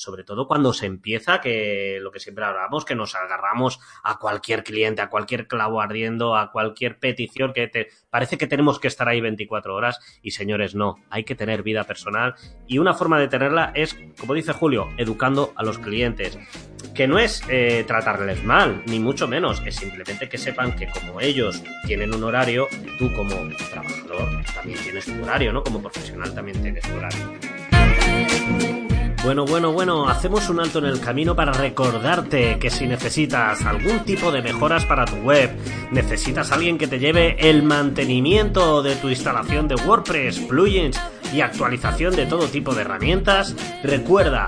sobre 0.00 0.24
todo 0.24 0.46
cuando 0.46 0.72
se 0.72 0.86
empieza, 0.86 1.40
que 1.40 1.98
lo 2.00 2.10
que 2.10 2.20
siempre 2.20 2.44
hablamos, 2.44 2.84
que 2.84 2.94
nos 2.94 3.14
agarramos 3.14 3.78
a 4.02 4.18
cualquier 4.18 4.64
cliente, 4.64 5.02
a 5.02 5.10
cualquier 5.10 5.46
clavo 5.46 5.80
ardiendo, 5.80 6.36
a 6.36 6.50
cualquier 6.50 6.98
petición 6.98 7.52
que 7.52 7.68
te 7.68 7.88
parece 8.08 8.38
que 8.38 8.46
tenemos 8.46 8.80
que 8.80 8.88
estar 8.88 9.08
ahí 9.08 9.20
24 9.20 9.74
horas 9.74 10.00
y 10.22 10.30
señores, 10.30 10.74
no, 10.74 10.96
hay 11.10 11.24
que 11.24 11.34
tener 11.34 11.62
vida 11.62 11.84
personal 11.84 12.34
y 12.66 12.78
una 12.78 12.94
forma 12.94 13.18
de 13.18 13.28
tenerla 13.28 13.72
es, 13.74 13.96
como 14.18 14.34
dice 14.34 14.52
Julio, 14.52 14.88
educando 14.96 15.52
a 15.56 15.62
los 15.62 15.78
clientes. 15.78 16.38
Que 16.94 17.06
no 17.06 17.18
es 17.18 17.42
eh, 17.48 17.84
tratarles 17.86 18.42
mal, 18.42 18.82
ni 18.86 18.98
mucho 18.98 19.28
menos, 19.28 19.62
es 19.66 19.76
simplemente 19.76 20.28
que 20.28 20.38
sepan 20.38 20.74
que 20.76 20.88
como 20.88 21.20
ellos 21.20 21.62
tienen 21.86 22.14
un 22.14 22.24
horario, 22.24 22.68
tú 22.98 23.12
como 23.14 23.34
trabajador 23.70 24.44
también 24.54 24.78
tienes 24.82 25.04
tu 25.04 25.22
horario, 25.22 25.52
¿no? 25.52 25.62
Como 25.62 25.82
profesional 25.82 26.34
también 26.34 26.60
tienes 26.62 26.82
tu 26.82 26.96
horario. 26.96 28.79
Bueno, 29.22 29.44
bueno, 29.44 29.70
bueno, 29.70 30.08
hacemos 30.08 30.48
un 30.48 30.60
alto 30.60 30.78
en 30.78 30.86
el 30.86 30.98
camino 30.98 31.36
para 31.36 31.52
recordarte 31.52 32.58
que 32.58 32.70
si 32.70 32.86
necesitas 32.86 33.62
algún 33.66 34.00
tipo 34.00 34.32
de 34.32 34.40
mejoras 34.40 34.86
para 34.86 35.04
tu 35.04 35.16
web, 35.16 35.50
necesitas 35.90 36.50
alguien 36.52 36.78
que 36.78 36.86
te 36.86 36.98
lleve 36.98 37.36
el 37.38 37.62
mantenimiento 37.62 38.82
de 38.82 38.96
tu 38.96 39.10
instalación 39.10 39.68
de 39.68 39.74
WordPress, 39.74 40.38
plugins 40.38 40.98
y 41.34 41.42
actualización 41.42 42.16
de 42.16 42.24
todo 42.24 42.46
tipo 42.48 42.74
de 42.74 42.80
herramientas, 42.80 43.54
recuerda, 43.82 44.46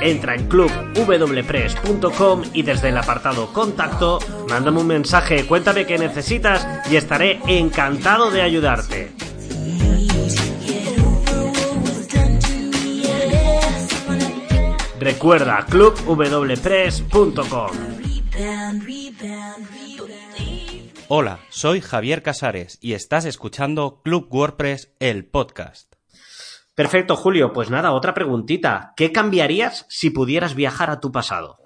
entra 0.00 0.36
en 0.36 0.46
clubwpress.com 0.46 2.42
y 2.54 2.62
desde 2.62 2.90
el 2.90 2.98
apartado 2.98 3.52
contacto, 3.52 4.20
mándame 4.48 4.80
un 4.80 4.86
mensaje, 4.86 5.46
cuéntame 5.46 5.84
qué 5.84 5.98
necesitas 5.98 6.64
y 6.88 6.94
estaré 6.94 7.40
encantado 7.48 8.30
de 8.30 8.42
ayudarte. 8.42 9.21
Recuerda 15.02 15.66
clubwpress.com. 15.68 17.70
Hola, 21.08 21.40
soy 21.48 21.80
Javier 21.80 22.22
Casares 22.22 22.78
y 22.80 22.92
estás 22.92 23.24
escuchando 23.24 24.00
Club 24.04 24.28
WordPress, 24.30 24.92
el 25.00 25.26
podcast. 25.26 25.92
Perfecto, 26.76 27.16
Julio. 27.16 27.52
Pues 27.52 27.68
nada, 27.68 27.90
otra 27.92 28.14
preguntita. 28.14 28.92
¿Qué 28.96 29.10
cambiarías 29.10 29.86
si 29.88 30.10
pudieras 30.10 30.54
viajar 30.54 30.90
a 30.90 31.00
tu 31.00 31.10
pasado? 31.10 31.58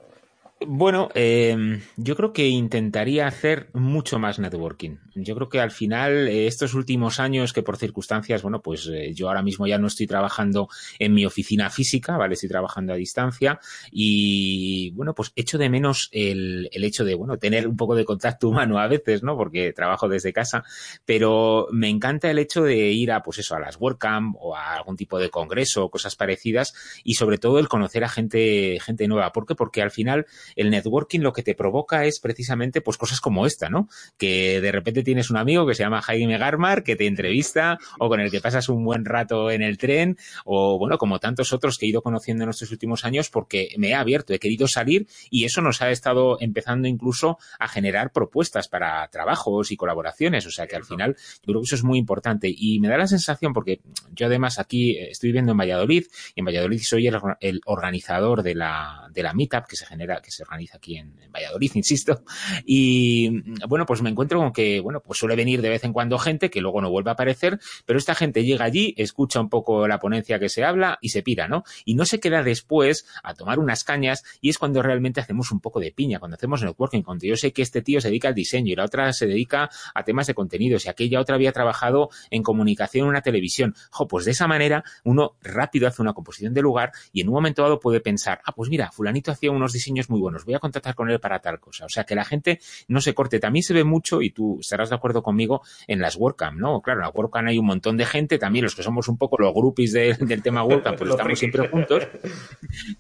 Bueno, 0.59 1.11
eh, 1.14 1.83
yo 1.99 2.16
creo 2.16 2.33
que 2.33 2.49
intentaría 2.49 3.27
hacer 3.27 3.69
mucho 3.75 4.19
más 4.19 4.38
networking. 4.38 4.97
Yo 5.14 5.35
creo 5.35 5.51
que 5.51 5.61
al 5.61 5.71
final, 5.71 6.29
eh, 6.29 6.47
estos 6.47 6.73
últimos 6.73 7.21
años 7.21 7.53
que 7.53 7.62
por 7.62 7.77
circunstancias, 7.77 8.40
bueno, 8.40 8.62
pues 8.62 8.88
eh, 8.90 9.12
yo 9.12 9.29
ahora 9.29 9.42
mismo 9.42 9.66
ya 9.66 9.77
no 9.77 9.87
estoy 9.87 10.07
trabajando 10.07 10.71
en 10.99 11.12
mi 11.12 11.27
oficina 11.27 11.69
física, 11.69 12.16
¿vale? 12.16 12.35
Estoy 12.35 12.49
trabajando 12.49 12.95
a 12.95 12.97
distancia 12.97 13.61
y, 13.90 14.92
bueno, 14.92 15.14
pues 15.14 15.31
echo 15.37 15.59
de 15.59 15.69
menos 15.69 16.09
el, 16.11 16.71
el 16.73 16.85
hecho 16.85 17.05
de, 17.05 17.14
bueno, 17.16 17.37
tener 17.37 17.69
un 17.69 17.77
poco 17.77 17.95
de 17.95 18.07
contacto 18.07 18.49
humano 18.49 18.79
a 18.79 18.88
veces, 18.88 19.23
¿no? 19.23 19.37
Porque 19.37 19.75
trabajo 19.75 20.09
desde 20.09 20.33
casa, 20.33 20.64
pero 21.05 21.69
me 21.71 21.90
encanta 21.90 22.31
el 22.31 22.38
hecho 22.38 22.62
de 22.62 22.92
ir 22.92 23.12
a, 23.12 23.23
pues 23.23 23.40
eso, 23.40 23.57
a 23.57 23.61
las 23.61 23.77
WordCamp 23.79 24.37
o 24.40 24.57
a 24.57 24.77
algún 24.77 24.97
tipo 24.97 25.19
de 25.19 25.29
congreso 25.29 25.85
o 25.85 25.90
cosas 25.90 26.16
parecidas 26.16 26.73
y 27.05 27.14
sobre 27.14 27.37
todo 27.37 27.59
el 27.59 27.69
conocer 27.69 28.05
a 28.05 28.09
gente, 28.09 28.79
gente 28.81 29.07
nueva. 29.07 29.33
¿Por 29.33 29.45
qué? 29.45 29.55
Porque 29.55 29.83
al 29.83 29.90
final 29.90 30.27
el 30.54 30.70
networking 30.70 31.20
lo 31.20 31.32
que 31.32 31.42
te 31.42 31.54
provoca 31.54 32.04
es 32.04 32.20
precisamente 32.20 32.80
pues 32.80 32.96
cosas 32.96 33.20
como 33.20 33.46
esta, 33.46 33.68
¿no? 33.68 33.88
Que 34.16 34.61
de 34.61 34.72
repente 34.72 35.02
tienes 35.02 35.30
un 35.30 35.37
amigo 35.37 35.66
que 35.66 35.74
se 35.74 35.82
llama 35.82 36.02
Jaime 36.02 36.38
Garmar 36.38 36.82
que 36.82 36.96
te 36.96 37.06
entrevista 37.06 37.78
o 37.98 38.09
con 38.09 38.20
el 38.20 38.30
que 38.30 38.40
pasas 38.40 38.68
un 38.68 38.85
buen 38.85 39.04
rato 39.04 39.50
en 39.50 39.62
el 39.62 39.78
tren 39.78 40.16
o 40.44 40.78
bueno, 40.78 40.98
como 40.98 41.18
tantos 41.18 41.52
otros 41.52 41.78
que 41.78 41.87
he 41.87 41.88
ido 41.88 42.02
conociendo 42.02 42.44
en 42.44 42.50
estos 42.50 42.70
últimos 42.70 43.04
años 43.04 43.30
porque 43.30 43.70
me 43.78 43.88
he 43.88 43.94
abierto, 43.94 44.32
he 44.32 44.38
querido 44.38 44.68
salir 44.68 45.06
y 45.30 45.44
eso 45.44 45.61
nos 45.62 45.82
ha 45.82 45.90
estado 45.90 46.38
empezando 46.40 46.88
incluso 46.88 47.38
a 47.59 47.68
generar 47.68 48.12
propuestas 48.12 48.68
para 48.68 49.06
trabajos 49.09 49.70
y 49.70 49.76
colaboraciones, 49.76 50.46
o 50.46 50.50
sea 50.50 50.66
que 50.66 50.76
al 50.76 50.85
final 50.85 51.16
yo 51.16 51.52
creo 51.52 51.61
que 51.61 51.66
eso 51.66 51.74
es 51.74 51.85
muy 51.85 51.98
importante. 51.98 52.52
Y 52.54 52.80
me 52.80 52.88
da 52.88 52.98
la 52.98 53.06
sensación 53.06 53.52
porque 53.52 53.80
yo 54.12 54.26
además 54.26 54.59
aquí 54.59 54.98
estoy 54.98 55.28
viviendo 55.28 55.52
en 55.52 55.59
Valladolid 55.59 56.04
y 56.35 56.40
en 56.40 56.46
Valladolid 56.46 56.80
soy 56.82 57.06
el, 57.06 57.18
el 57.40 57.61
organizador 57.64 58.42
de 58.42 58.54
la, 58.54 59.09
de 59.12 59.22
la 59.22 59.32
meetup 59.32 59.66
que 59.66 59.76
se 59.76 59.87
genera, 59.87 60.20
que 60.20 60.30
se 60.30 60.36
organiza 60.42 60.77
aquí 60.77 60.96
en, 60.96 61.14
Valladolid, 61.35 61.72
insisto. 61.75 62.22
Y 62.64 63.42
bueno, 63.68 63.87
pues 63.87 64.03
me 64.03 64.11
encuentro 64.11 64.38
con 64.38 64.53
que, 64.53 64.81
bueno, 64.81 65.01
pues 65.01 65.18
suele 65.18 65.37
venir 65.37 65.62
de 65.62 65.68
vez 65.68 65.85
en 65.85 65.92
cuando 65.92 66.18
gente 66.18 66.51
que 66.51 66.61
luego 66.61 66.81
no 66.81 66.90
vuelve 66.90 67.11
a 67.11 67.14
aparecer, 67.14 67.59
pero 67.85 67.99
esta 67.99 68.14
gente 68.14 68.44
llega 68.44 68.64
allí, 68.64 68.94
escucha 68.96 69.40
un 69.40 69.49
poco 69.49 69.87
la 69.88 69.99
ponencia 69.99 70.38
que 70.38 70.49
se 70.49 70.64
habla 70.64 70.99
y 71.01 71.11
se 71.11 71.22
pira, 71.22 71.49
¿no? 71.49 71.64
Y 71.85 71.94
no 71.94 72.05
se 72.05 72.20
queda 72.20 72.42
después 72.42 73.07
a 73.22 73.35
tomar 73.35 73.59
unas 73.59 73.85
cañas 73.85 74.25
y 74.40 74.51
es 74.51 74.59
cuando 74.59 74.83
realmente 74.83 75.20
hacemos 75.20 75.51
un 75.53 75.61
poco 75.61 75.81
de 75.81 75.92
piña, 75.92 76.18
cuando 76.18 76.37
hacemos 76.37 76.62
networking, 76.62 77.03
cuando 77.03 77.27
yo 77.27 77.37
sé 77.37 77.53
que 77.53 77.62
este 77.62 77.83
tío 77.83 78.01
se 78.01 78.09
dedica 78.09 78.29
al 78.29 78.35
diseño 78.35 78.72
y 78.72 78.77
la 78.77 78.85
otra 78.85 79.12
se 79.12 79.27
dedica 79.27 79.70
a 79.94 80.05
temas 80.05 80.27
de 80.27 80.35
contenidos 80.35 80.87
y 80.87 80.88
aquella 80.88 81.20
otra 81.20 81.37
había 81.37 81.53
trabajado 81.53 82.11
en 82.31 82.42
comunicación 82.42 83.05
en 83.05 83.11
una 83.11 83.22
televisión. 83.22 83.75
Jo, 83.90 84.07
pues 84.07 84.25
de 84.25 84.33
esa 84.33 84.46
manera 84.46 84.85
uno 85.05 85.37
rápido 85.42 85.88
hace 85.88 86.03
una 86.03 86.12
composición 86.12 86.55
de 86.55 86.62
lugar 86.62 86.92
y 87.12 87.20
en 87.20 87.29
un 87.29 87.35
momento 87.35 87.62
dado 87.62 87.81
puede 87.81 88.01
pensar, 88.01 88.40
ah, 88.44 88.53
pues 88.53 88.70
mira, 88.70 88.90
fulanito 88.92 89.31
hacía 89.31 89.51
unos 89.51 89.72
diseños 89.72 90.11
muy 90.11 90.20
buenos 90.27 90.43
buenos, 90.43 90.45
voy 90.45 90.55
a 90.55 90.59
contactar 90.59 90.95
con 90.97 91.09
él 91.09 91.21
para 91.21 91.39
tal 91.39 91.61
cosa. 91.61 91.85
O 91.85 91.89
sea, 91.89 92.05
que 92.05 92.17
la 92.17 92.25
gente 92.25 92.59
no 92.89 93.01
se 93.01 93.15
corte. 93.15 93.39
También 93.39 93.62
se 93.62 93.73
ve 93.73 93.85
mucho, 93.85 94.23
y 94.23 94.31
tú 94.31 94.59
estarás 94.61 94.91
de 94.91 94.97
acuerdo 94.97 95.23
conmigo, 95.23 95.62
en 95.87 96.01
las 96.01 96.17
WordCamp, 96.17 96.59
¿no? 96.59 96.81
Claro, 96.83 97.01
en 97.01 97.07
la 97.07 97.11
WordCamp 97.11 97.49
hay 97.49 97.59
un 97.59 97.67
montón 97.67 97.97
de 97.97 98.05
gente, 98.07 98.39
también 98.39 98.65
los 98.65 98.75
que 98.75 98.83
somos 98.83 99.07
un 99.07 99.19
poco 99.19 99.37
los 99.39 99.55
groupies 99.55 99.93
del 99.93 100.43
tema 100.43 100.65
WordCamp, 100.65 100.99
pues 100.99 101.11
estamos 101.11 101.39
siempre 101.39 101.69
juntos, 101.69 102.09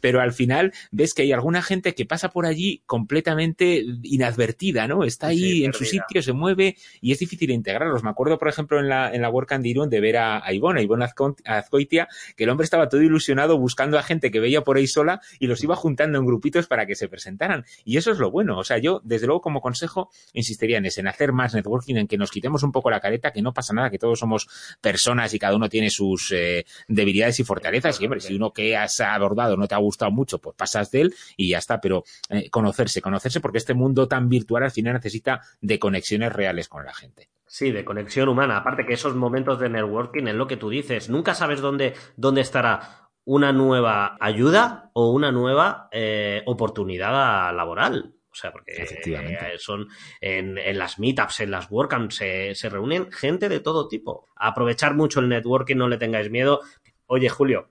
pero 0.00 0.20
al 0.20 0.32
final 0.32 0.72
ves 0.92 1.14
que 1.14 1.22
hay 1.22 1.32
alguna 1.32 1.62
gente 1.62 1.94
que 1.94 2.06
pasa 2.06 2.30
por 2.30 2.46
allí 2.46 2.82
completamente 2.86 3.84
inadvertida, 4.04 4.86
¿no? 4.86 5.02
Está 5.02 5.28
ahí 5.28 5.64
en 5.64 5.72
su 5.72 5.84
sitio, 5.84 6.22
se 6.22 6.32
mueve 6.32 6.76
y 7.00 7.10
es 7.10 7.18
difícil 7.18 7.50
integrarlos. 7.50 8.04
Me 8.04 8.10
acuerdo, 8.10 8.38
por 8.38 8.48
ejemplo, 8.48 8.78
en 8.78 8.88
la, 8.88 9.12
en 9.12 9.20
la 9.20 9.30
WordCamp 9.30 9.64
de 9.64 9.68
Irún 9.70 9.90
de 9.90 10.00
ver 10.00 10.16
a, 10.18 10.46
a 10.46 10.52
Ivonne, 10.52 10.80
a 10.80 10.82
Ivonne 10.84 11.06
Azcoitia, 11.44 12.08
que 12.36 12.44
el 12.44 12.50
hombre 12.50 12.64
estaba 12.64 12.88
todo 12.88 13.02
ilusionado 13.02 13.58
buscando 13.58 13.98
a 13.98 14.02
gente 14.04 14.30
que 14.30 14.38
veía 14.38 14.62
por 14.62 14.76
ahí 14.76 14.86
sola 14.86 15.20
y 15.40 15.48
los 15.48 15.62
iba 15.64 15.74
juntando 15.74 16.18
en 16.18 16.26
grupitos 16.26 16.66
para 16.68 16.86
que 16.86 16.94
se 16.94 17.08
presentaran. 17.16 17.64
Y 17.84 17.96
eso 17.96 18.12
es 18.12 18.18
lo 18.18 18.30
bueno. 18.30 18.58
O 18.58 18.64
sea, 18.64 18.76
yo, 18.76 19.00
desde 19.02 19.26
luego, 19.26 19.40
como 19.40 19.62
consejo, 19.62 20.10
insistiría 20.34 20.76
en 20.76 20.84
eso, 20.84 21.00
en 21.00 21.08
hacer 21.08 21.32
más 21.32 21.54
networking, 21.54 21.96
en 21.96 22.06
que 22.06 22.18
nos 22.18 22.30
quitemos 22.30 22.62
un 22.62 22.72
poco 22.72 22.90
la 22.90 23.00
careta, 23.00 23.32
que 23.32 23.40
no 23.40 23.54
pasa 23.54 23.72
nada, 23.72 23.88
que 23.88 23.98
todos 23.98 24.18
somos 24.18 24.46
personas 24.82 25.32
y 25.32 25.38
cada 25.38 25.56
uno 25.56 25.70
tiene 25.70 25.88
sus 25.88 26.30
eh, 26.32 26.66
debilidades 26.88 27.40
y 27.40 27.44
fortalezas. 27.44 27.98
Y, 28.00 28.04
hombre, 28.04 28.20
si 28.20 28.34
uno 28.34 28.52
que 28.52 28.76
has 28.76 29.00
abordado 29.00 29.56
no 29.56 29.66
te 29.66 29.74
ha 29.74 29.78
gustado 29.78 30.10
mucho, 30.10 30.38
pues 30.38 30.54
pasas 30.56 30.90
de 30.90 31.00
él 31.02 31.14
y 31.38 31.48
ya 31.48 31.58
está. 31.58 31.80
Pero 31.80 32.04
eh, 32.28 32.50
conocerse, 32.50 33.00
conocerse, 33.00 33.40
porque 33.40 33.58
este 33.58 33.72
mundo 33.72 34.06
tan 34.06 34.28
virtual 34.28 34.64
al 34.64 34.70
final 34.70 34.92
necesita 34.92 35.40
de 35.60 35.78
conexiones 35.78 36.32
reales 36.32 36.68
con 36.68 36.84
la 36.84 36.92
gente. 36.92 37.30
Sí, 37.46 37.70
de 37.70 37.84
conexión 37.84 38.28
humana. 38.28 38.58
Aparte 38.58 38.84
que 38.84 38.92
esos 38.92 39.14
momentos 39.14 39.58
de 39.58 39.70
networking 39.70 40.26
es 40.26 40.34
lo 40.34 40.46
que 40.46 40.58
tú 40.58 40.68
dices. 40.68 41.08
Nunca 41.08 41.32
sabes 41.32 41.60
dónde, 41.60 41.94
dónde 42.16 42.42
estará 42.42 43.05
una 43.26 43.52
nueva 43.52 44.16
ayuda 44.20 44.90
o 44.94 45.10
una 45.10 45.32
nueva 45.32 45.88
eh, 45.92 46.42
oportunidad 46.46 47.54
laboral. 47.54 48.14
O 48.30 48.34
sea, 48.38 48.52
porque 48.52 48.72
eh, 48.76 49.54
son 49.58 49.88
en, 50.20 50.56
las 50.78 50.98
meetups, 50.98 51.40
en 51.40 51.50
las 51.50 51.70
WordCamps, 51.70 52.14
se, 52.14 52.54
se 52.54 52.68
reúnen 52.68 53.10
gente 53.10 53.48
de 53.48 53.60
todo 53.60 53.88
tipo. 53.88 54.28
Aprovechar 54.36 54.94
mucho 54.94 55.20
el 55.20 55.28
networking, 55.28 55.76
no 55.76 55.88
le 55.88 55.98
tengáis 55.98 56.30
miedo. 56.30 56.60
Oye, 57.06 57.28
Julio, 57.28 57.70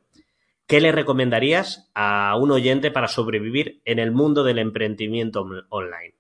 ¿qué 0.68 0.82
le 0.82 0.92
recomendarías 0.92 1.92
a 1.94 2.36
un 2.36 2.52
oyente 2.52 2.92
para 2.92 3.08
sobrevivir 3.08 3.82
en 3.86 4.00
el 4.00 4.12
mundo 4.12 4.44
del 4.44 4.60
emprendimiento 4.60 5.46
online? 5.70 6.16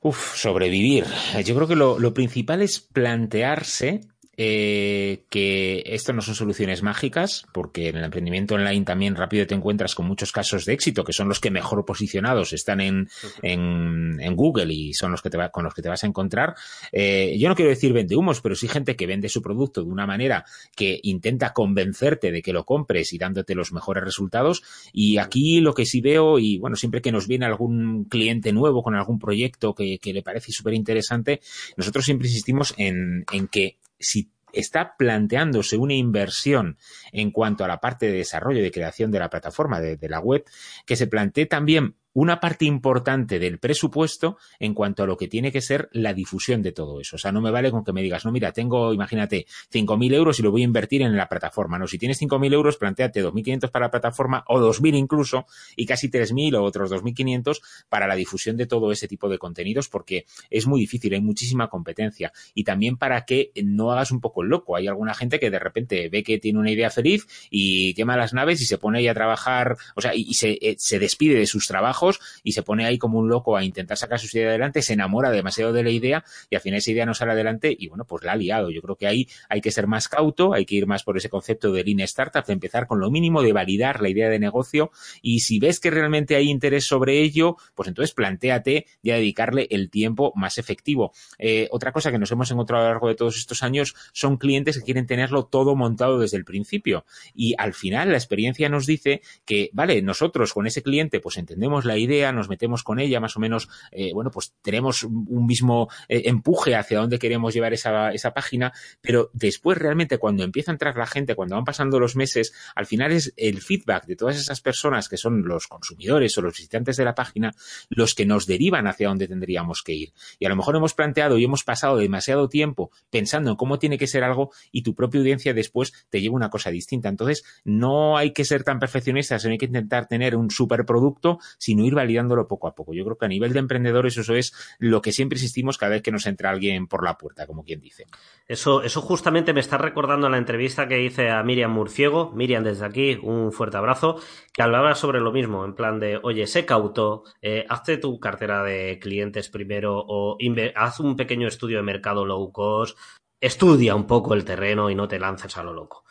Uf, 0.00 0.36
sobrevivir. 0.36 1.04
Yo 1.44 1.54
creo 1.54 1.68
que 1.68 1.76
lo, 1.76 1.98
lo 1.98 2.14
principal 2.14 2.62
es 2.62 2.80
plantearse 2.80 4.00
eh, 4.40 5.24
que 5.30 5.82
esto 5.84 6.12
no 6.12 6.22
son 6.22 6.36
soluciones 6.36 6.84
mágicas, 6.84 7.44
porque 7.52 7.88
en 7.88 7.96
el 7.96 8.04
emprendimiento 8.04 8.54
online 8.54 8.84
también 8.84 9.16
rápido 9.16 9.48
te 9.48 9.56
encuentras 9.56 9.96
con 9.96 10.06
muchos 10.06 10.30
casos 10.30 10.64
de 10.64 10.74
éxito, 10.74 11.02
que 11.02 11.12
son 11.12 11.28
los 11.28 11.40
que 11.40 11.50
mejor 11.50 11.84
posicionados 11.84 12.52
están 12.52 12.80
en, 12.80 13.08
en, 13.42 14.36
Google 14.36 14.72
y 14.72 14.94
son 14.94 15.10
los 15.10 15.22
que 15.22 15.30
te 15.30 15.36
va, 15.36 15.48
con 15.48 15.64
los 15.64 15.74
que 15.74 15.82
te 15.82 15.88
vas 15.88 16.04
a 16.04 16.06
encontrar. 16.06 16.54
Eh, 16.92 17.36
yo 17.36 17.48
no 17.48 17.56
quiero 17.56 17.70
decir 17.70 17.92
vende 17.92 18.14
humos, 18.14 18.40
pero 18.40 18.54
sí 18.54 18.68
gente 18.68 18.94
que 18.94 19.08
vende 19.08 19.28
su 19.28 19.42
producto 19.42 19.82
de 19.82 19.90
una 19.90 20.06
manera 20.06 20.44
que 20.76 21.00
intenta 21.02 21.52
convencerte 21.52 22.30
de 22.30 22.40
que 22.40 22.52
lo 22.52 22.64
compres 22.64 23.12
y 23.12 23.18
dándote 23.18 23.56
los 23.56 23.72
mejores 23.72 24.04
resultados. 24.04 24.62
Y 24.92 25.18
aquí 25.18 25.60
lo 25.60 25.74
que 25.74 25.84
sí 25.84 26.00
veo, 26.00 26.38
y 26.38 26.58
bueno, 26.58 26.76
siempre 26.76 27.02
que 27.02 27.10
nos 27.10 27.26
viene 27.26 27.46
algún 27.46 28.04
cliente 28.04 28.52
nuevo 28.52 28.84
con 28.84 28.94
algún 28.94 29.18
proyecto 29.18 29.74
que, 29.74 29.98
que 29.98 30.12
le 30.12 30.22
parece 30.22 30.52
súper 30.52 30.74
interesante, 30.74 31.40
nosotros 31.76 32.04
siempre 32.04 32.28
insistimos 32.28 32.72
en, 32.76 33.24
en 33.32 33.48
que 33.48 33.78
si 33.98 34.30
está 34.52 34.96
planteándose 34.96 35.76
una 35.76 35.94
inversión 35.94 36.78
en 37.12 37.30
cuanto 37.30 37.64
a 37.64 37.68
la 37.68 37.80
parte 37.80 38.06
de 38.06 38.18
desarrollo 38.18 38.60
y 38.60 38.62
de 38.62 38.70
creación 38.70 39.10
de 39.10 39.18
la 39.18 39.30
plataforma 39.30 39.80
de, 39.80 40.08
la 40.08 40.20
web, 40.20 40.44
que 40.86 40.96
se 40.96 41.06
plantee 41.06 41.46
también 41.46 41.96
una 42.20 42.40
parte 42.40 42.64
importante 42.64 43.38
del 43.38 43.60
presupuesto 43.60 44.38
en 44.58 44.74
cuanto 44.74 45.04
a 45.04 45.06
lo 45.06 45.16
que 45.16 45.28
tiene 45.28 45.52
que 45.52 45.60
ser 45.60 45.88
la 45.92 46.12
difusión 46.12 46.62
de 46.62 46.72
todo 46.72 47.00
eso. 47.00 47.14
O 47.14 47.18
sea, 47.18 47.30
no 47.30 47.40
me 47.40 47.52
vale 47.52 47.70
con 47.70 47.84
que 47.84 47.92
me 47.92 48.02
digas, 48.02 48.24
no, 48.24 48.32
mira, 48.32 48.50
tengo, 48.50 48.92
imagínate, 48.92 49.46
5.000 49.72 50.14
euros 50.14 50.40
y 50.40 50.42
lo 50.42 50.50
voy 50.50 50.62
a 50.62 50.64
invertir 50.64 51.02
en 51.02 51.16
la 51.16 51.28
plataforma. 51.28 51.78
No, 51.78 51.86
si 51.86 51.96
tienes 51.96 52.20
5.000 52.20 52.52
euros, 52.52 52.76
planteate 52.76 53.24
2.500 53.24 53.70
para 53.70 53.86
la 53.86 53.90
plataforma 53.92 54.42
o 54.48 54.58
2.000 54.58 54.96
incluso 54.96 55.46
y 55.76 55.86
casi 55.86 56.08
3.000 56.08 56.56
o 56.56 56.64
otros 56.64 56.90
2.500 56.90 57.60
para 57.88 58.08
la 58.08 58.16
difusión 58.16 58.56
de 58.56 58.66
todo 58.66 58.90
ese 58.90 59.06
tipo 59.06 59.28
de 59.28 59.38
contenidos 59.38 59.88
porque 59.88 60.26
es 60.50 60.66
muy 60.66 60.80
difícil, 60.80 61.14
hay 61.14 61.20
muchísima 61.20 61.68
competencia. 61.68 62.32
Y 62.52 62.64
también 62.64 62.96
para 62.96 63.26
que 63.26 63.52
no 63.62 63.92
hagas 63.92 64.10
un 64.10 64.20
poco 64.20 64.42
loco. 64.42 64.74
Hay 64.74 64.88
alguna 64.88 65.14
gente 65.14 65.38
que 65.38 65.50
de 65.50 65.60
repente 65.60 66.08
ve 66.08 66.24
que 66.24 66.38
tiene 66.38 66.58
una 66.58 66.72
idea 66.72 66.90
feliz 66.90 67.28
y 67.48 67.94
quema 67.94 68.16
las 68.16 68.34
naves 68.34 68.60
y 68.60 68.66
se 68.66 68.76
pone 68.76 68.98
ahí 68.98 69.06
a 69.06 69.14
trabajar, 69.14 69.76
o 69.94 70.00
sea, 70.00 70.16
y, 70.16 70.22
y 70.22 70.34
se, 70.34 70.58
eh, 70.60 70.74
se 70.78 70.98
despide 70.98 71.38
de 71.38 71.46
sus 71.46 71.68
trabajos 71.68 72.07
y 72.42 72.52
se 72.52 72.62
pone 72.62 72.86
ahí 72.86 72.98
como 72.98 73.18
un 73.18 73.28
loco 73.28 73.56
a 73.56 73.64
intentar 73.64 73.96
sacar 73.96 74.18
su 74.18 74.36
idea 74.36 74.48
adelante, 74.48 74.82
se 74.82 74.94
enamora 74.94 75.30
demasiado 75.30 75.72
de 75.72 75.82
la 75.82 75.90
idea 75.90 76.24
y 76.50 76.56
al 76.56 76.60
final 76.60 76.78
esa 76.78 76.90
idea 76.90 77.06
no 77.06 77.14
sale 77.14 77.32
adelante 77.32 77.74
y 77.78 77.88
bueno, 77.88 78.04
pues 78.04 78.24
la 78.24 78.32
ha 78.32 78.36
liado. 78.36 78.70
Yo 78.70 78.82
creo 78.82 78.96
que 78.96 79.06
ahí 79.06 79.28
hay 79.48 79.60
que 79.60 79.70
ser 79.70 79.86
más 79.86 80.08
cauto, 80.08 80.54
hay 80.54 80.64
que 80.64 80.76
ir 80.76 80.86
más 80.86 81.02
por 81.02 81.16
ese 81.16 81.28
concepto 81.28 81.72
de 81.72 81.84
Lean 81.84 82.00
Startup, 82.00 82.44
de 82.44 82.52
empezar 82.52 82.86
con 82.86 83.00
lo 83.00 83.10
mínimo, 83.10 83.42
de 83.42 83.52
validar 83.52 84.00
la 84.00 84.08
idea 84.08 84.28
de 84.28 84.38
negocio 84.38 84.90
y 85.22 85.40
si 85.40 85.58
ves 85.58 85.80
que 85.80 85.90
realmente 85.90 86.36
hay 86.36 86.48
interés 86.48 86.86
sobre 86.86 87.20
ello, 87.20 87.56
pues 87.74 87.88
entonces 87.88 88.14
planteate 88.14 88.86
ya 89.02 89.14
dedicarle 89.14 89.66
el 89.70 89.90
tiempo 89.90 90.32
más 90.36 90.58
efectivo. 90.58 91.12
Eh, 91.38 91.68
otra 91.70 91.92
cosa 91.92 92.10
que 92.10 92.18
nos 92.18 92.30
hemos 92.32 92.50
encontrado 92.50 92.84
a 92.84 92.88
lo 92.88 92.92
largo 92.94 93.08
de 93.08 93.14
todos 93.14 93.36
estos 93.36 93.62
años 93.62 93.94
son 94.12 94.36
clientes 94.36 94.78
que 94.78 94.84
quieren 94.84 95.06
tenerlo 95.06 95.46
todo 95.46 95.76
montado 95.76 96.18
desde 96.18 96.36
el 96.36 96.44
principio 96.44 97.04
y 97.34 97.54
al 97.58 97.74
final 97.74 98.10
la 98.10 98.16
experiencia 98.16 98.68
nos 98.68 98.86
dice 98.86 99.22
que, 99.44 99.70
vale, 99.72 100.02
nosotros 100.02 100.52
con 100.52 100.66
ese 100.66 100.82
cliente 100.82 101.20
pues 101.20 101.36
entendemos 101.36 101.84
la 101.84 101.97
idea, 101.98 102.32
nos 102.32 102.48
metemos 102.48 102.82
con 102.82 102.98
ella, 102.98 103.20
más 103.20 103.36
o 103.36 103.40
menos, 103.40 103.68
eh, 103.92 104.12
bueno, 104.12 104.30
pues 104.30 104.54
tenemos 104.62 105.04
un 105.04 105.46
mismo 105.46 105.88
eh, 106.08 106.22
empuje 106.26 106.74
hacia 106.74 106.98
dónde 106.98 107.18
queremos 107.18 107.54
llevar 107.54 107.72
esa, 107.72 108.10
esa 108.10 108.32
página, 108.32 108.72
pero 109.00 109.30
después 109.32 109.78
realmente 109.78 110.18
cuando 110.18 110.44
empieza 110.44 110.70
a 110.70 110.74
entrar 110.74 110.96
la 110.96 111.06
gente, 111.06 111.34
cuando 111.34 111.56
van 111.56 111.64
pasando 111.64 111.98
los 111.98 112.16
meses, 112.16 112.52
al 112.74 112.86
final 112.86 113.12
es 113.12 113.32
el 113.36 113.60
feedback 113.60 114.06
de 114.06 114.16
todas 114.16 114.36
esas 114.36 114.60
personas 114.60 115.08
que 115.08 115.16
son 115.16 115.46
los 115.46 115.66
consumidores 115.66 116.36
o 116.38 116.42
los 116.42 116.54
visitantes 116.54 116.96
de 116.96 117.04
la 117.04 117.14
página 117.14 117.54
los 117.88 118.14
que 118.14 118.26
nos 118.26 118.46
derivan 118.46 118.86
hacia 118.86 119.08
dónde 119.08 119.28
tendríamos 119.28 119.82
que 119.82 119.92
ir. 119.92 120.12
Y 120.38 120.46
a 120.46 120.48
lo 120.48 120.56
mejor 120.56 120.76
hemos 120.76 120.94
planteado 120.94 121.38
y 121.38 121.44
hemos 121.44 121.64
pasado 121.64 121.96
demasiado 121.96 122.48
tiempo 122.48 122.90
pensando 123.10 123.50
en 123.50 123.56
cómo 123.56 123.78
tiene 123.78 123.98
que 123.98 124.06
ser 124.06 124.24
algo 124.24 124.50
y 124.72 124.82
tu 124.82 124.94
propia 124.94 125.20
audiencia 125.20 125.54
después 125.54 125.92
te 126.10 126.20
lleva 126.20 126.36
una 126.36 126.50
cosa 126.50 126.70
distinta. 126.70 127.08
Entonces, 127.08 127.44
no 127.64 128.16
hay 128.16 128.32
que 128.32 128.44
ser 128.44 128.64
tan 128.64 128.78
perfeccionistas, 128.78 129.44
no 129.44 129.50
hay 129.50 129.58
que 129.58 129.66
intentar 129.66 130.06
tener 130.06 130.36
un 130.36 130.50
superproducto, 130.50 131.38
sino 131.58 131.77
ir 131.84 131.94
validándolo 131.94 132.48
poco 132.48 132.68
a 132.68 132.74
poco. 132.74 132.94
Yo 132.94 133.04
creo 133.04 133.18
que 133.18 133.26
a 133.26 133.28
nivel 133.28 133.52
de 133.52 133.58
emprendedores 133.58 134.16
eso 134.16 134.34
es 134.34 134.52
lo 134.78 135.00
que 135.00 135.12
siempre 135.12 135.36
insistimos 135.36 135.78
cada 135.78 135.92
vez 135.92 136.02
que 136.02 136.12
nos 136.12 136.26
entra 136.26 136.50
alguien 136.50 136.86
por 136.86 137.04
la 137.04 137.16
puerta, 137.16 137.46
como 137.46 137.64
quien 137.64 137.80
dice. 137.80 138.06
Eso, 138.46 138.82
eso 138.82 139.00
justamente 139.00 139.52
me 139.52 139.60
está 139.60 139.78
recordando 139.78 140.28
la 140.28 140.38
entrevista 140.38 140.88
que 140.88 141.02
hice 141.02 141.30
a 141.30 141.42
Miriam 141.42 141.72
Murciego. 141.72 142.32
Miriam, 142.32 142.64
desde 142.64 142.86
aquí, 142.86 143.18
un 143.22 143.52
fuerte 143.52 143.76
abrazo, 143.76 144.20
que 144.52 144.62
hablaba 144.62 144.94
sobre 144.94 145.20
lo 145.20 145.32
mismo, 145.32 145.64
en 145.64 145.74
plan 145.74 145.98
de, 146.00 146.18
oye, 146.22 146.46
sé 146.46 146.64
cauto, 146.64 147.24
eh, 147.42 147.64
hazte 147.68 147.98
tu 147.98 148.18
cartera 148.18 148.62
de 148.62 148.98
clientes 148.98 149.48
primero 149.48 149.96
o 150.06 150.38
haz 150.74 151.00
un 151.00 151.16
pequeño 151.16 151.48
estudio 151.48 151.78
de 151.78 151.82
mercado 151.82 152.24
low 152.24 152.52
cost, 152.52 152.98
estudia 153.40 153.94
un 153.94 154.06
poco 154.06 154.34
el 154.34 154.44
terreno 154.44 154.90
y 154.90 154.94
no 154.94 155.08
te 155.08 155.18
lances 155.18 155.56
a 155.56 155.62
lo 155.62 155.72
loco. 155.72 156.04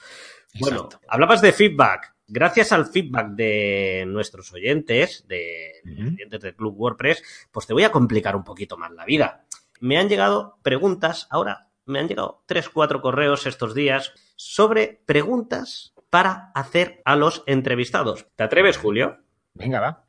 Bueno, 0.59 0.77
Exacto. 0.85 0.99
hablabas 1.07 1.41
de 1.41 1.51
feedback 1.51 2.16
gracias 2.27 2.71
al 2.71 2.85
feedback 2.85 3.29
de 3.29 4.05
nuestros 4.07 4.51
oyentes, 4.53 5.25
de, 5.27 5.81
uh 5.85 5.89
-huh. 5.89 6.13
oyentes 6.13 6.41
del 6.41 6.55
Club 6.55 6.75
WordPress, 6.77 7.23
pues 7.51 7.65
te 7.65 7.73
voy 7.73 7.83
a 7.83 7.91
complicar 7.91 8.35
un 8.35 8.43
poquito 8.43 8.77
más 8.77 8.91
la 8.91 9.05
vida. 9.05 9.45
Me 9.79 9.97
han 9.97 10.09
llegado 10.09 10.57
preguntas, 10.61 11.27
ahora 11.29 11.69
me 11.85 11.99
han 11.99 12.07
llegado 12.07 12.43
tres, 12.45 12.69
cuatro 12.69 13.01
correos 13.01 13.47
estos 13.47 13.73
días 13.73 14.13
sobre 14.35 15.01
preguntas 15.05 15.93
para 16.09 16.51
hacer 16.53 17.01
a 17.05 17.15
los 17.15 17.43
entrevistados. 17.47 18.27
¿Te 18.35 18.43
atreves, 18.43 18.77
Julio? 18.77 19.19
Venga, 19.53 19.79
va. 19.79 20.05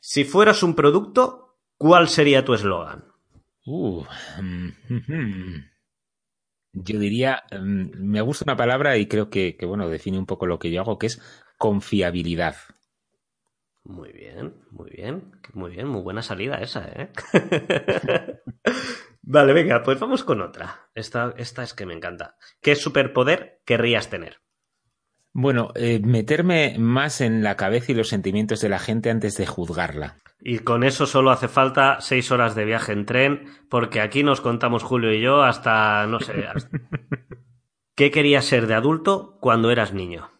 Si 0.00 0.24
fueras 0.24 0.62
un 0.62 0.74
producto, 0.74 1.56
¿cuál 1.78 2.08
sería 2.08 2.44
tu 2.44 2.54
eslogan? 2.54 3.04
Uh, 3.66 4.04
mm, 4.42 4.68
yo 6.74 6.98
diría, 6.98 7.44
mm, 7.50 7.90
me 7.98 8.20
gusta 8.20 8.44
una 8.44 8.56
palabra 8.56 8.98
y 8.98 9.06
creo 9.06 9.30
que, 9.30 9.56
que, 9.56 9.64
bueno, 9.64 9.88
define 9.88 10.18
un 10.18 10.26
poco 10.26 10.46
lo 10.46 10.58
que 10.58 10.70
yo 10.70 10.82
hago, 10.82 10.98
que 10.98 11.06
es 11.06 11.22
confiabilidad. 11.58 12.56
Muy 13.84 14.12
bien, 14.12 14.54
muy 14.70 14.90
bien, 14.90 15.32
muy 15.52 15.70
bien, 15.72 15.88
muy 15.88 16.00
buena 16.00 16.22
salida 16.22 16.56
esa, 16.56 16.88
¿eh? 16.88 17.10
vale, 19.22 19.52
venga, 19.52 19.82
pues 19.82 20.00
vamos 20.00 20.24
con 20.24 20.40
otra. 20.40 20.88
Esta, 20.94 21.34
esta 21.36 21.62
es 21.62 21.74
que 21.74 21.84
me 21.84 21.92
encanta. 21.92 22.36
¿Qué 22.62 22.76
superpoder 22.76 23.60
querrías 23.66 24.08
tener? 24.08 24.40
Bueno, 25.34 25.72
eh, 25.74 26.00
meterme 26.02 26.76
más 26.78 27.20
en 27.20 27.42
la 27.42 27.56
cabeza 27.56 27.92
y 27.92 27.94
los 27.94 28.08
sentimientos 28.08 28.60
de 28.60 28.68
la 28.68 28.78
gente 28.78 29.10
antes 29.10 29.36
de 29.36 29.46
juzgarla. 29.46 30.16
Y 30.40 30.60
con 30.60 30.84
eso 30.84 31.06
solo 31.06 31.30
hace 31.30 31.48
falta 31.48 32.00
seis 32.00 32.30
horas 32.30 32.54
de 32.54 32.64
viaje 32.64 32.92
en 32.92 33.04
tren, 33.04 33.48
porque 33.68 34.00
aquí 34.00 34.22
nos 34.22 34.40
contamos 34.40 34.82
Julio 34.82 35.12
y 35.12 35.20
yo 35.20 35.42
hasta, 35.42 36.06
no 36.06 36.20
sé, 36.20 36.46
hasta... 36.46 36.70
¿qué 37.96 38.10
querías 38.10 38.44
ser 38.44 38.66
de 38.66 38.74
adulto 38.74 39.38
cuando 39.40 39.70
eras 39.70 39.92
niño? 39.92 40.30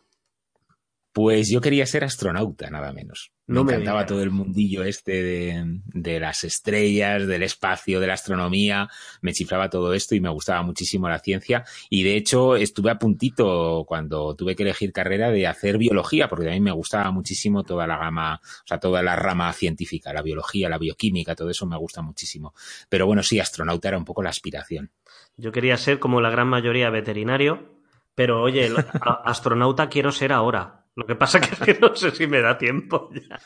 Pues 1.15 1.49
yo 1.49 1.61
quería 1.61 1.87
ser 1.87 2.03
astronauta, 2.03 2.69
nada 2.71 2.93
menos. 2.93 3.31
Me 3.47 3.61
encantaba 3.61 4.05
todo 4.05 4.21
el 4.21 4.33
mundillo 4.33 4.83
este 4.83 5.23
de, 5.23 5.81
de, 5.85 6.19
las 6.19 6.43
estrellas, 6.43 7.29
del 7.29 7.45
espacio, 7.45 8.01
de 8.01 8.09
la 8.09 8.15
astronomía. 8.15 8.89
Me 9.21 9.33
chiflaba 9.33 9.71
todo 9.71 9.95
esto 9.95 10.17
y 10.17 10.21
me 10.21 10.29
gustaba 10.29 10.63
muchísimo 10.63 11.09
la 11.09 11.21
ciencia. 11.21 11.63
Y 11.89 12.03
de 12.03 12.17
hecho 12.17 12.57
estuve 12.57 12.91
a 12.91 12.99
puntito 12.99 13.85
cuando 13.87 14.35
tuve 14.35 14.57
que 14.57 14.65
elegir 14.65 14.93
carrera 14.93 15.31
de 15.31 15.47
hacer 15.47 15.79
biología, 15.79 16.29
porque 16.29 16.49
a 16.49 16.53
mí 16.53 16.61
me 16.61 16.73
gustaba 16.73 17.13
muchísimo 17.13 17.63
toda 17.63 17.87
la 17.87 17.97
gama, 17.97 18.41
o 18.43 18.67
sea, 18.67 18.81
toda 18.81 19.01
la 19.01 19.15
rama 19.15 19.53
científica, 19.53 20.13
la 20.13 20.23
biología, 20.23 20.69
la 20.69 20.79
bioquímica, 20.79 21.37
todo 21.37 21.49
eso 21.49 21.65
me 21.65 21.77
gusta 21.77 22.03
muchísimo. 22.03 22.55
Pero 22.89 23.07
bueno, 23.07 23.23
sí, 23.23 23.39
astronauta 23.39 23.87
era 23.87 23.99
un 23.99 24.05
poco 24.05 24.25
la 24.25 24.31
aspiración. 24.31 24.91
Yo 25.37 25.53
quería 25.53 25.77
ser 25.77 26.01
como 26.01 26.21
la 26.21 26.31
gran 26.31 26.49
mayoría 26.49 26.91
veterinario, 26.91 27.79
pero 28.17 28.43
oye, 28.43 28.69
astronauta 29.25 29.89
quiero 29.89 30.11
ser 30.11 30.33
ahora. 30.33 30.84
Lo 30.97 31.07
que 31.07 31.17
pasa 31.17 31.39
es 31.53 31.59
que 31.59 31.75
no 31.75 31.95
sé 31.95 32.11
si 32.11 32.27
me 32.27 32.41
da 32.41 32.57
tiempo 32.57 33.11
ya. 33.13 33.39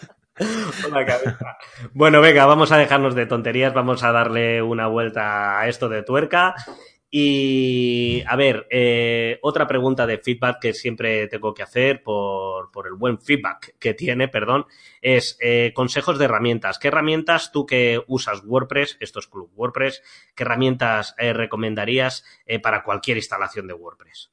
Bueno, 1.94 2.20
venga, 2.20 2.46
vamos 2.46 2.70
a 2.72 2.78
dejarnos 2.78 3.14
de 3.14 3.26
tonterías, 3.26 3.74
vamos 3.74 4.02
a 4.02 4.12
darle 4.12 4.62
una 4.62 4.86
vuelta 4.86 5.58
a 5.58 5.68
esto 5.68 5.88
de 5.88 6.02
tuerca. 6.02 6.54
Y 7.10 8.22
a 8.26 8.36
ver, 8.36 8.66
eh, 8.70 9.38
otra 9.40 9.66
pregunta 9.66 10.06
de 10.06 10.18
feedback 10.18 10.58
que 10.60 10.74
siempre 10.74 11.26
tengo 11.26 11.54
que 11.54 11.62
hacer 11.62 12.02
por, 12.02 12.70
por 12.70 12.86
el 12.86 12.94
buen 12.94 13.18
feedback 13.18 13.76
que 13.78 13.94
tiene, 13.94 14.28
perdón, 14.28 14.66
es 15.00 15.38
eh, 15.40 15.72
consejos 15.74 16.18
de 16.18 16.26
herramientas. 16.26 16.78
¿Qué 16.78 16.88
herramientas 16.88 17.50
tú 17.50 17.64
que 17.64 18.02
usas 18.08 18.42
WordPress, 18.44 18.98
esto 19.00 19.20
es 19.20 19.26
Club 19.26 19.50
WordPress, 19.54 20.02
qué 20.34 20.44
herramientas 20.44 21.14
eh, 21.16 21.32
recomendarías 21.32 22.24
para 22.62 22.82
cualquier 22.82 23.16
instalación 23.16 23.66
de 23.66 23.74
WordPress? 23.74 24.30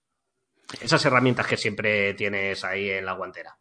Esas 0.81 1.05
herramientas 1.05 1.47
que 1.47 1.57
siempre 1.57 2.13
tienes 2.13 2.63
ahí 2.63 2.89
en 2.89 3.05
la 3.05 3.13
guantera. 3.13 3.57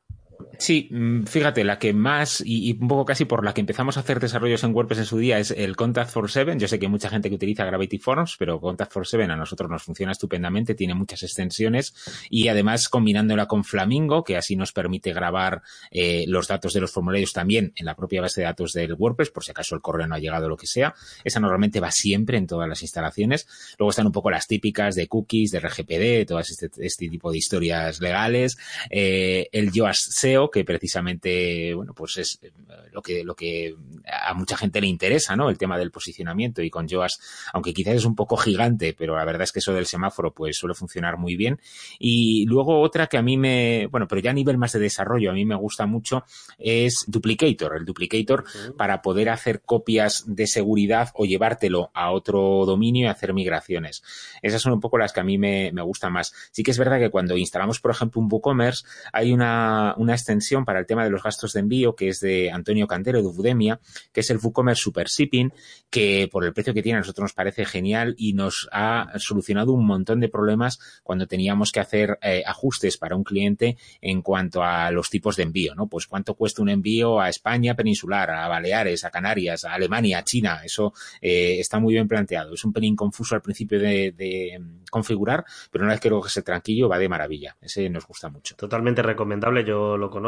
Sí, 0.58 0.88
mm, 0.90 1.24
fíjate, 1.24 1.64
la 1.64 1.78
que 1.78 1.92
más 1.92 2.42
y, 2.44 2.72
un 2.80 2.88
poco 2.88 3.04
casi 3.04 3.24
por 3.24 3.44
la 3.44 3.54
que 3.54 3.60
empezamos 3.60 3.96
a 3.96 4.00
hacer 4.00 4.20
desarrollos 4.20 4.62
en 4.64 4.74
WordPress 4.74 5.00
en 5.00 5.04
su 5.04 5.18
día 5.18 5.38
es 5.38 5.50
el 5.50 5.76
Contact 5.76 6.10
for 6.10 6.30
Seven. 6.30 6.58
Yo 6.58 6.68
sé 6.68 6.78
que 6.78 6.86
hay 6.86 6.90
mucha 6.90 7.08
gente 7.08 7.28
que 7.28 7.34
utiliza 7.34 7.64
Gravity 7.64 7.98
Forms, 7.98 8.36
pero 8.38 8.60
Contact 8.60 8.92
for 8.92 9.06
Seven 9.06 9.30
a 9.30 9.36
nosotros 9.36 9.70
nos 9.70 9.82
funciona 9.82 10.12
estupendamente, 10.12 10.74
tiene 10.74 10.94
muchas 10.94 11.22
extensiones 11.22 11.94
y 12.30 12.48
además 12.48 12.88
combinándola 12.88 13.46
con 13.46 13.64
Flamingo, 13.64 14.24
que 14.24 14.36
así 14.36 14.56
nos 14.56 14.72
permite 14.72 15.12
grabar 15.12 15.62
eh, 15.90 16.24
los 16.28 16.48
datos 16.48 16.72
de 16.72 16.80
los 16.80 16.92
formularios 16.92 17.32
también 17.32 17.72
en 17.76 17.86
la 17.86 17.94
propia 17.94 18.20
base 18.20 18.40
de 18.40 18.46
datos 18.46 18.72
del 18.72 18.94
WordPress, 18.94 19.30
por 19.30 19.44
si 19.44 19.50
acaso 19.50 19.74
el 19.74 19.80
correo 19.80 20.06
no 20.06 20.14
ha 20.14 20.18
llegado 20.18 20.46
o 20.46 20.48
lo 20.48 20.56
que 20.56 20.66
sea. 20.66 20.94
Esa 21.24 21.40
normalmente 21.40 21.80
va 21.80 21.90
siempre 21.90 22.38
en 22.38 22.46
todas 22.46 22.68
las 22.68 22.82
instalaciones. 22.82 23.46
Luego 23.78 23.90
están 23.90 24.06
un 24.06 24.12
poco 24.12 24.30
las 24.30 24.46
típicas 24.46 24.94
de 24.94 25.06
cookies, 25.06 25.50
de 25.50 25.60
RGPD, 25.60 26.26
todas 26.26 26.50
este, 26.50 26.70
este, 26.78 27.08
tipo 27.08 27.30
de 27.30 27.38
historias 27.38 28.00
legales. 28.00 28.56
Eh, 28.90 29.48
el 29.52 29.72
Yoast 29.72 30.10
SEO 30.10 30.43
que 30.50 30.64
precisamente, 30.64 31.74
bueno, 31.74 31.94
pues 31.94 32.16
es 32.18 32.38
eh, 32.42 32.52
lo 32.92 33.02
que, 33.02 33.24
lo 33.24 33.34
que 33.34 33.74
a 34.06 34.34
mucha 34.34 34.56
gente 34.56 34.80
le 34.80 34.86
interesa, 34.86 35.36
¿no? 35.36 35.48
El 35.48 35.58
tema 35.58 35.78
del 35.78 35.90
posicionamiento 35.90 36.62
y 36.62 36.70
con 36.70 36.86
Yoast, 36.88 37.20
aunque 37.52 37.72
quizás 37.72 37.94
es 37.94 38.04
un 38.04 38.14
poco 38.14 38.36
gigante, 38.36 38.94
pero 38.96 39.16
la 39.16 39.24
verdad 39.24 39.42
es 39.42 39.52
que 39.52 39.58
eso 39.58 39.72
del 39.72 39.86
semáforo 39.86 40.32
pues 40.32 40.56
suele 40.56 40.74
funcionar 40.74 41.16
muy 41.16 41.36
bien. 41.36 41.60
Y 41.98 42.46
luego 42.46 42.80
otra 42.80 43.06
que 43.06 43.18
a 43.18 43.22
mí 43.22 43.36
me, 43.36 43.86
bueno, 43.90 44.06
pero 44.08 44.20
ya 44.20 44.30
a 44.30 44.34
nivel 44.34 44.58
más 44.58 44.72
de 44.72 44.80
desarrollo, 44.80 45.30
a 45.30 45.34
mí 45.34 45.44
me 45.44 45.54
gusta 45.54 45.86
mucho 45.86 46.24
es 46.58 47.04
Duplicator, 47.06 47.76
el 47.76 47.84
Duplicator 47.84 48.44
para 48.76 49.02
poder 49.02 49.30
hacer 49.30 49.62
copias 49.62 50.24
de 50.26 50.46
seguridad 50.46 51.10
o 51.14 51.24
llevártelo 51.24 51.90
a 51.94 52.10
otro 52.10 52.64
dominio 52.66 53.06
y 53.06 53.08
hacer 53.08 53.34
migraciones. 53.34 54.02
Esas 54.42 54.62
son 54.62 54.72
un 54.72 54.80
poco 54.80 54.98
las 54.98 55.12
que 55.12 55.20
a 55.20 55.24
mí 55.24 55.38
me, 55.38 55.72
me 55.72 55.82
gustan 55.82 56.12
más. 56.12 56.32
Sí 56.52 56.62
que 56.62 56.70
es 56.70 56.78
verdad 56.78 56.98
que 56.98 57.10
cuando 57.10 57.36
instalamos, 57.36 57.80
por 57.80 57.90
ejemplo, 57.90 58.20
un 58.20 58.28
WooCommerce, 58.30 58.84
hay 59.12 59.32
una, 59.32 59.94
una 59.96 60.12
extensión 60.12 60.33
para 60.64 60.80
el 60.80 60.86
tema 60.86 61.04
de 61.04 61.10
los 61.10 61.22
gastos 61.22 61.52
de 61.52 61.60
envío, 61.60 61.94
que 61.94 62.08
es 62.08 62.20
de 62.20 62.50
Antonio 62.50 62.86
Cantero 62.86 63.20
de 63.20 63.28
Udemia, 63.28 63.80
que 64.12 64.20
es 64.20 64.30
el 64.30 64.38
WooCommerce 64.38 64.82
Super 64.82 65.06
Shipping, 65.06 65.52
que 65.90 66.28
por 66.30 66.44
el 66.44 66.52
precio 66.52 66.74
que 66.74 66.82
tiene 66.82 66.96
a 66.96 67.00
nosotros 67.00 67.24
nos 67.24 67.32
parece 67.32 67.64
genial 67.64 68.14
y 68.18 68.32
nos 68.32 68.68
ha 68.72 69.12
solucionado 69.16 69.72
un 69.72 69.86
montón 69.86 70.20
de 70.20 70.28
problemas 70.28 70.78
cuando 71.02 71.26
teníamos 71.26 71.70
que 71.70 71.80
hacer 71.80 72.18
eh, 72.22 72.42
ajustes 72.46 72.98
para 72.98 73.16
un 73.16 73.24
cliente 73.24 73.76
en 74.00 74.22
cuanto 74.22 74.62
a 74.62 74.90
los 74.90 75.08
tipos 75.08 75.36
de 75.36 75.44
envío, 75.44 75.74
¿no? 75.74 75.86
Pues 75.86 76.06
cuánto 76.06 76.34
cuesta 76.34 76.62
un 76.62 76.68
envío 76.68 77.20
a 77.20 77.28
España 77.28 77.74
peninsular, 77.74 78.30
a 78.30 78.48
Baleares, 78.48 79.04
a 79.04 79.10
Canarias, 79.10 79.64
a 79.64 79.74
Alemania, 79.74 80.18
a 80.18 80.24
China, 80.24 80.60
eso 80.64 80.92
eh, 81.20 81.58
está 81.60 81.78
muy 81.78 81.94
bien 81.94 82.08
planteado. 82.08 82.54
Es 82.54 82.64
un 82.64 82.72
pelín 82.72 82.96
confuso 82.96 83.34
al 83.34 83.42
principio 83.42 83.78
de, 83.78 84.60
configurar, 84.90 85.44
pero 85.70 85.84
una 85.84 85.94
vez 85.94 86.00
que 86.00 86.08
luego 86.08 86.28
se 86.28 86.42
tranquilo 86.42 86.88
va 86.88 86.98
de 86.98 87.08
maravilla. 87.08 87.56
Ese 87.60 87.88
nos 87.90 88.06
gusta 88.06 88.28
mucho. 88.28 88.54
Totalmente 88.54 89.02
recomendable, 89.02 89.64
yo 89.64 89.96
lo 89.96 90.08
conozco 90.08 90.23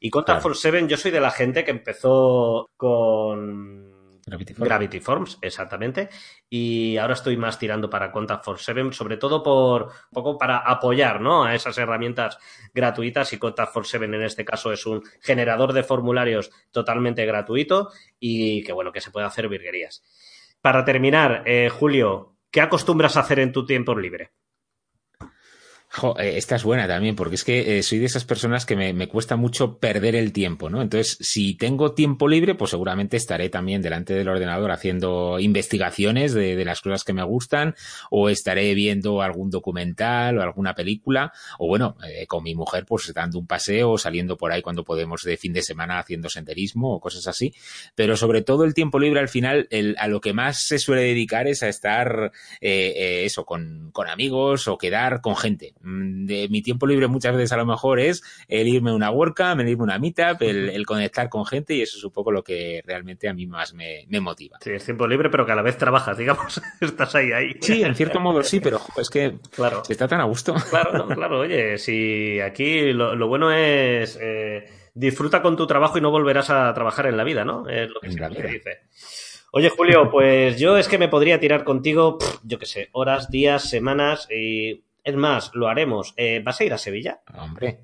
y 0.00 0.10
Contact 0.10 0.42
for 0.42 0.56
Seven, 0.56 0.88
yo 0.88 0.96
soy 0.96 1.10
de 1.10 1.20
la 1.20 1.30
gente 1.30 1.64
que 1.64 1.70
empezó 1.70 2.68
con 2.76 3.94
Gravity 4.26 5.00
Forms. 5.00 5.38
exactamente. 5.42 6.08
Y 6.48 6.96
ahora 6.96 7.14
estoy 7.14 7.36
más 7.36 7.58
tirando 7.58 7.90
para 7.90 8.10
Contact 8.10 8.44
for 8.44 8.58
Seven, 8.58 8.92
sobre 8.92 9.16
todo 9.16 9.42
por 9.42 9.84
un 9.84 9.90
poco 10.12 10.38
para 10.38 10.58
apoyar 10.58 11.20
¿no? 11.20 11.44
a 11.44 11.54
esas 11.54 11.76
herramientas 11.78 12.38
gratuitas. 12.72 13.32
Y 13.32 13.38
Contact 13.38 13.72
for 13.72 13.86
Seven 13.86 14.14
en 14.14 14.22
este 14.22 14.44
caso 14.44 14.72
es 14.72 14.86
un 14.86 15.02
generador 15.20 15.72
de 15.72 15.82
formularios 15.82 16.50
totalmente 16.70 17.26
gratuito 17.26 17.90
y 18.18 18.62
que 18.64 18.72
bueno, 18.72 18.92
que 18.92 19.00
se 19.00 19.10
puede 19.10 19.26
hacer 19.26 19.48
virguerías. 19.48 20.02
Para 20.60 20.84
terminar, 20.84 21.42
eh, 21.46 21.68
Julio, 21.68 22.36
¿qué 22.50 22.60
acostumbras 22.60 23.16
a 23.16 23.20
hacer 23.20 23.38
en 23.40 23.52
tu 23.52 23.66
tiempo 23.66 23.94
libre? 23.98 24.32
Eh, 26.18 26.36
esta 26.36 26.56
es 26.56 26.64
buena 26.64 26.88
también, 26.88 27.14
porque 27.14 27.36
es 27.36 27.44
que 27.44 27.78
eh, 27.78 27.82
soy 27.82 27.98
de 27.98 28.06
esas 28.06 28.24
personas 28.24 28.66
que 28.66 28.76
me, 28.76 29.08
cuesta 29.08 29.36
mucho 29.36 29.78
perder 29.78 30.16
el 30.16 30.32
tiempo, 30.32 30.68
¿no? 30.68 30.82
Entonces, 30.82 31.16
si 31.20 31.54
tengo 31.54 31.92
tiempo 31.92 32.26
libre, 32.26 32.54
pues 32.54 32.70
seguramente 32.70 33.16
estaré 33.16 33.48
también 33.48 33.80
delante 33.80 34.14
del 34.14 34.28
ordenador 34.28 34.72
haciendo 34.72 35.38
investigaciones 35.38 36.34
de, 36.34 36.64
las 36.64 36.80
cosas 36.80 37.04
que 37.04 37.12
me 37.12 37.22
gustan, 37.22 37.74
o 38.10 38.28
estaré 38.28 38.74
viendo 38.74 39.22
algún 39.22 39.50
documental 39.50 40.38
o 40.38 40.42
alguna 40.42 40.74
película, 40.74 41.32
o 41.58 41.68
bueno, 41.68 41.96
eh, 42.08 42.26
con 42.26 42.42
mi 42.42 42.54
mujer, 42.54 42.86
pues 42.86 43.12
dando 43.12 43.38
un 43.38 43.46
paseo, 43.46 43.98
saliendo 43.98 44.36
por 44.36 44.50
ahí 44.50 44.62
cuando 44.62 44.82
podemos 44.82 45.22
de 45.22 45.36
fin 45.36 45.52
de 45.52 45.62
semana 45.62 45.98
haciendo 45.98 46.28
senderismo 46.28 46.94
o 46.94 47.00
cosas 47.00 47.26
así. 47.28 47.54
Pero 47.94 48.16
sobre 48.16 48.42
todo 48.42 48.64
el 48.64 48.74
tiempo 48.74 48.98
libre, 48.98 49.20
al 49.20 49.28
final, 49.28 49.68
a 49.98 50.08
lo 50.08 50.20
que 50.20 50.32
más 50.32 50.64
se 50.64 50.78
suele 50.78 51.02
dedicar 51.02 51.46
es 51.46 51.62
a 51.62 51.68
estar, 51.68 52.32
eso, 52.60 53.44
con, 53.44 53.92
amigos 54.08 54.68
o 54.68 54.78
quedar 54.78 55.20
con 55.20 55.36
gente 55.36 55.74
de 55.84 56.48
mi 56.48 56.62
tiempo 56.62 56.86
libre 56.86 57.06
muchas 57.06 57.34
veces 57.34 57.52
a 57.52 57.56
lo 57.56 57.66
mejor 57.66 58.00
es 58.00 58.22
el 58.48 58.68
irme 58.68 58.90
a 58.90 58.94
una 58.94 59.10
WordCamp, 59.10 59.60
el 59.60 59.68
irme 59.68 59.82
a 59.82 59.84
una 59.84 59.98
meetup, 59.98 60.42
el, 60.42 60.86
conectar 60.86 61.28
con 61.28 61.46
gente 61.46 61.74
y 61.74 61.82
eso 61.82 61.98
es 61.98 62.04
un 62.04 62.12
poco 62.12 62.32
lo 62.32 62.42
que 62.42 62.82
realmente 62.86 63.28
a 63.28 63.34
mí 63.34 63.46
más 63.46 63.74
me, 63.74 64.06
motiva. 64.20 64.58
Sí, 64.60 64.70
es 64.70 64.84
tiempo 64.84 65.06
libre, 65.06 65.30
pero 65.30 65.44
que 65.44 65.52
a 65.52 65.54
la 65.54 65.62
vez 65.62 65.76
trabajas, 65.76 66.16
digamos, 66.16 66.60
estás 66.80 67.14
ahí, 67.14 67.32
ahí. 67.32 67.52
Sí, 67.60 67.82
en 67.82 67.94
cierto 67.94 68.20
modo 68.20 68.42
sí, 68.42 68.60
pero 68.60 68.80
es 68.96 69.10
que 69.10 69.34
claro. 69.54 69.82
está 69.88 70.08
tan 70.08 70.20
a 70.20 70.24
gusto. 70.24 70.54
Claro, 70.70 71.08
claro, 71.08 71.40
oye, 71.40 71.78
si 71.78 72.40
aquí 72.40 72.92
lo, 72.92 73.28
bueno 73.28 73.52
es... 73.52 74.18
Eh, 74.20 74.64
disfruta 74.94 75.42
con 75.42 75.56
tu 75.56 75.66
trabajo 75.66 75.98
y 75.98 76.00
no 76.00 76.12
volverás 76.12 76.50
a 76.50 76.72
trabajar 76.72 77.06
en 77.06 77.16
la 77.16 77.24
vida, 77.24 77.44
¿no? 77.44 77.68
Es 77.68 77.90
lo 77.90 78.00
que 78.00 78.12
se 78.12 78.48
dice. 78.48 78.78
Oye, 79.56 79.68
Julio, 79.68 80.08
pues 80.10 80.58
yo 80.58 80.76
es 80.76 80.88
que 80.88 80.98
me 80.98 81.08
podría 81.08 81.38
tirar 81.38 81.62
contigo, 81.64 82.18
yo 82.42 82.58
qué 82.58 82.66
sé, 82.66 82.88
horas, 82.92 83.30
días, 83.30 83.68
semanas 83.68 84.28
y 84.30 84.83
es 85.04 85.14
más, 85.14 85.50
lo 85.54 85.68
haremos. 85.68 86.14
Eh, 86.16 86.42
¿Vas 86.44 86.60
a 86.60 86.64
ir 86.64 86.72
a 86.72 86.78
Sevilla? 86.78 87.20
Hombre. 87.38 87.80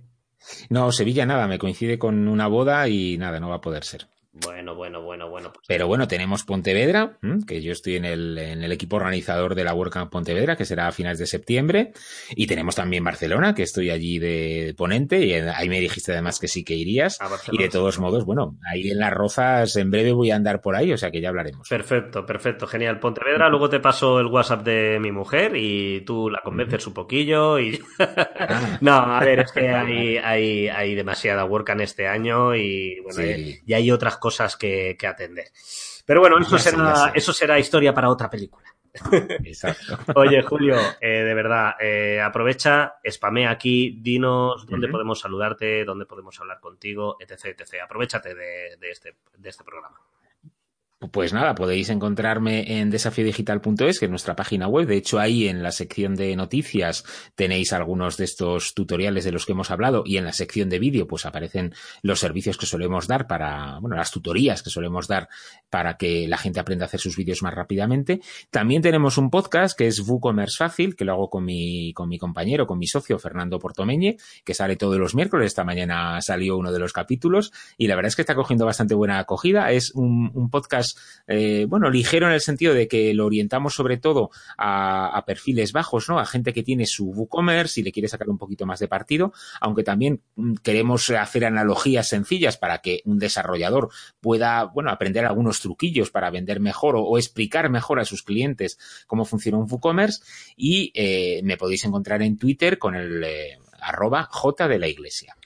No, 0.71 0.91
Sevilla 0.91 1.27
nada, 1.27 1.47
me 1.47 1.59
coincide 1.59 1.99
con 1.99 2.27
una 2.27 2.47
boda 2.47 2.89
y 2.89 3.19
nada, 3.19 3.41
no 3.41 3.51
va 3.51 3.57
a 3.57 3.61
poder 3.61 3.85
ser. 3.85 4.09
Bueno, 4.33 4.77
bueno, 4.77 5.03
bueno, 5.03 5.29
bueno. 5.29 5.53
Pues 5.53 5.65
Pero 5.67 5.89
bueno, 5.89 6.07
tenemos 6.07 6.45
Pontevedra, 6.45 7.19
que 7.49 7.61
yo 7.61 7.73
estoy 7.73 7.97
en 7.97 8.05
el, 8.05 8.39
en 8.39 8.63
el 8.63 8.71
equipo 8.71 8.95
organizador 8.95 9.57
de 9.57 9.65
la 9.65 9.75
WordCamp 9.75 10.11
Pontevedra, 10.11 10.57
que 10.57 10.65
será 10.65 10.87
a 10.87 10.93
finales 10.93 11.19
de 11.19 11.27
septiembre. 11.27 11.93
Y 12.37 12.47
tenemos 12.47 12.77
también 12.77 13.03
Barcelona, 13.03 13.57
que 13.57 13.65
estoy 13.65 13.91
allí 13.91 14.21
de 14.21 14.73
ponente. 14.77 15.19
Y 15.27 15.35
ahí 15.35 15.69
me 15.69 15.81
dijiste 15.81 16.13
además 16.13 16.39
que 16.39 16.47
sí 16.47 16.63
que 16.63 16.75
irías. 16.75 17.19
y 17.51 17.59
de 17.59 17.69
todos 17.69 17.99
modos, 17.99 18.25
bueno, 18.25 18.57
ahí 18.71 18.91
en 18.91 19.01
las 19.01 19.13
rozas 19.13 19.75
en 19.75 19.91
breve 19.91 20.13
voy 20.13 20.31
a 20.31 20.37
andar 20.37 20.61
por 20.61 20.77
ahí, 20.77 20.93
o 20.93 20.97
sea 20.97 21.11
que 21.11 21.21
ya 21.21 21.31
hablaremos. 21.31 21.69
Perfecto, 21.69 22.25
perfecto, 22.25 22.69
genial. 22.69 23.01
Pontevedra, 23.01 23.49
luego 23.49 23.69
te 23.69 23.81
paso 23.81 24.21
el 24.21 24.27
WhatsApp 24.27 24.63
de 24.63 25.01
mi 25.01 25.11
mujer 25.11 25.57
y 25.57 26.03
tú 26.03 26.31
la 26.31 26.41
convences 26.45 26.87
un 26.87 26.95
poquillo. 26.95 27.59
y 27.59 27.81
ah. 27.99 28.79
No, 28.81 28.93
a 28.93 29.19
ver, 29.19 29.41
es 29.41 29.51
que 29.51 29.69
hay, 29.71 30.19
hay, 30.19 30.69
hay 30.69 30.95
demasiada 30.95 31.45
WordCamp 31.45 31.81
este 31.81 32.07
año 32.07 32.55
y 32.55 33.01
bueno, 33.01 33.23
y 33.67 33.75
hay 33.75 33.91
otras 33.91 34.20
cosas 34.21 34.57
que, 34.57 34.97
atender. 35.05 35.47
Pero 36.07 36.21
bueno, 36.21 36.39
eso, 36.39 36.59
será, 36.59 37.11
eso 37.15 37.33
será 37.33 37.59
historia 37.59 37.93
para 37.93 38.09
otra 38.09 38.31
película. 38.31 38.71
Exacto. 39.45 39.99
Oye, 40.17 40.43
Julio, 40.43 40.77
eh, 41.01 41.23
de 41.23 41.35
verdad, 41.35 41.75
eh, 41.81 42.21
aprovecha, 42.21 42.95
spamea 43.09 43.51
aquí, 43.51 43.99
dinos 44.01 44.67
dónde 44.67 44.89
podemos 44.89 45.21
saludarte, 45.21 45.85
dónde 45.85 46.07
podemos 46.07 46.39
hablar 46.41 46.61
contigo, 46.61 47.17
etc. 47.21 47.61
etc. 47.61 47.83
Aprovechate 47.85 48.35
de, 48.35 48.91
este, 48.91 49.17
de 49.37 49.49
este 49.49 49.65
programa. 49.65 50.01
Pues 51.09 51.33
nada, 51.33 51.55
podéis 51.55 51.89
encontrarme 51.89 52.79
en 52.79 52.91
desafiodigital.es, 52.91 53.99
que 53.99 54.05
es 54.05 54.11
nuestra 54.11 54.37
página 54.37 54.69
web. 54.69 54.87
De 54.87 54.99
hecho, 54.99 55.19
ahí 55.19 55.49
en 55.49 55.63
la 55.63 55.73
sección 55.73 56.15
de 56.15 56.37
noticias 56.37 57.07
tenéis 57.35 57.73
algunos 57.73 58.19
de 58.19 58.25
estos 58.25 58.75
tutoriales 58.75 59.25
de 59.25 59.33
los 59.33 59.47
que 59.47 59.53
hemos 59.53 59.71
hablado 59.71 60.03
y 60.05 60.19
en 60.19 60.27
la 60.27 60.35
sección 60.35 60.69
de 60.69 60.79
vídeo 60.79 61.07
pues 61.07 61.25
aparecen 61.25 61.73
los 62.03 62.21
servicios 62.21 62.59
que 62.59 62.67
solemos 62.67 63.09
dar 63.09 63.27
para, 63.27 63.79
bueno, 63.81 63.97
las 63.97 64.11
tutorías 64.11 64.63
que 64.63 64.69
solemos 64.69 65.09
dar 65.09 65.31
para 65.71 65.97
que 65.97 66.29
la 66.29 66.37
gente 66.37 66.61
aprenda 66.61 66.85
a 66.85 66.89
hacer 66.89 67.01
sus 67.01 67.17
vídeos 67.17 67.43
más 67.43 67.55
rápidamente. 67.55 68.21
También 68.51 68.83
tenemos 68.83 69.17
un 69.17 69.31
podcast 69.31 69.79
que 69.79 69.87
es 69.87 70.01
WooCommerce 70.07 70.59
Fácil, 70.59 70.97
que 70.97 71.07
lo 71.07 71.13
hago 71.13 71.31
con 71.31 71.47
mi, 71.47 71.95
con 71.95 72.11
mi 72.11 72.19
compañero, 72.19 72.67
con 72.67 72.79
mi 72.79 72.87
socio 72.87 73.19
Fernando 73.19 73.59
Portomeñe, 73.59 74.19
que 74.45 74.53
sale 74.53 74.77
todos 74.77 74.99
los 74.99 75.15
miércoles. 75.15 75.47
Esta 75.47 75.65
mañana 75.65 76.21
salió 76.21 76.59
uno 76.59 76.73
de 76.73 76.79
los 76.79 76.93
capítulos 76.93 77.55
y 77.79 77.87
la 77.87 77.97
verdad 77.97 78.09
es 78.09 78.17
que 78.17 78.23
está 78.23 78.35
cogiendo 78.35 78.67
bastante 78.67 78.95
buena 78.95 79.19
acogida. 79.19 79.73
Es 79.73 79.95
un, 79.95 80.31
un 80.35 80.51
podcast 80.51 80.90
eh, 81.27 81.67
bueno, 81.69 81.91
ligero 81.91 82.27
en 82.27 82.33
el 82.33 82.41
sentido 82.41 82.75
de 82.75 82.89
que 82.89 83.15
lo 83.15 83.27
orientamos 83.27 83.75
sobre 83.75 83.99
todo 83.99 84.31
a, 84.59 85.23
perfiles 85.27 85.73
bajos, 85.73 86.09
¿no? 86.09 86.19
A 86.19 86.27
gente 86.27 86.53
que 86.53 86.63
tiene 86.63 86.87
su 86.87 87.11
WooCommerce 87.11 87.81
y 87.81 87.85
le 87.85 87.93
quiere 87.93 88.09
sacar 88.09 88.29
un 88.29 88.39
poquito 88.39 88.67
más 88.67 88.81
de 88.81 88.89
partido, 88.89 89.33
aunque 89.61 89.85
también 89.85 90.23
mm, 90.37 90.55
queremos 90.63 91.11
hacer 91.11 91.45
analogías 91.45 92.09
sencillas 92.09 92.57
para 92.57 92.79
que 92.79 93.03
un 93.05 93.19
desarrollador 93.19 93.91
pueda, 94.21 94.65
bueno, 94.65 94.91
aprender 94.91 95.25
algunos 95.27 95.61
truquillos 95.61 96.11
para 96.11 96.31
vender 96.31 96.61
mejor 96.61 96.95
o, 96.97 97.19
explicar 97.19 97.71
mejor 97.71 98.01
a 98.01 98.05
sus 98.05 98.23
clientes 98.23 98.79
cómo 99.07 99.25
funciona 99.25 99.59
un 99.59 99.67
WooCommerce 99.71 100.23
y 100.57 100.91
eh, 100.95 101.43
me 101.45 101.57
podéis 101.57 101.85
encontrar 101.85 102.23
en 102.23 102.39
Twitter 102.39 102.79
con 102.79 102.95
el 102.95 103.23
eh, 103.23 103.59
arroba 103.81 104.29
J 104.31 104.69
de 104.69 104.79
la 104.79 104.89
Iglesia 104.89 105.37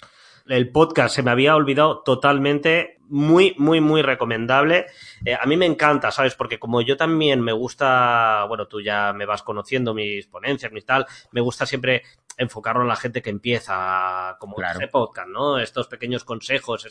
el 0.46 0.70
podcast 0.70 1.16
se 1.16 1.22
me 1.22 1.30
había 1.30 1.56
olvidado 1.56 2.02
totalmente. 2.02 2.93
Muy, 3.08 3.54
muy, 3.58 3.80
muy 3.80 4.02
recomendable. 4.02 4.86
Eh, 5.24 5.36
a 5.38 5.44
mí 5.46 5.56
me 5.56 5.66
encanta, 5.66 6.10
¿sabes? 6.10 6.34
Porque 6.34 6.58
como 6.58 6.80
yo 6.80 6.96
también 6.96 7.40
me 7.40 7.52
gusta, 7.52 8.44
bueno, 8.48 8.66
tú 8.66 8.80
ya 8.80 9.12
me 9.12 9.26
vas 9.26 9.42
conociendo 9.42 9.94
mis 9.94 10.26
ponencias, 10.26 10.72
mis 10.72 10.86
tal, 10.86 11.06
me 11.32 11.40
gusta 11.40 11.66
siempre 11.66 12.02
enfocarlo 12.36 12.82
en 12.82 12.88
la 12.88 12.96
gente 12.96 13.22
que 13.22 13.30
empieza 13.30 14.36
como 14.38 14.56
este 14.60 14.88
podcast, 14.88 15.28
¿no? 15.28 15.58
Estos 15.58 15.86
pequeños 15.86 16.24
consejos, 16.24 16.86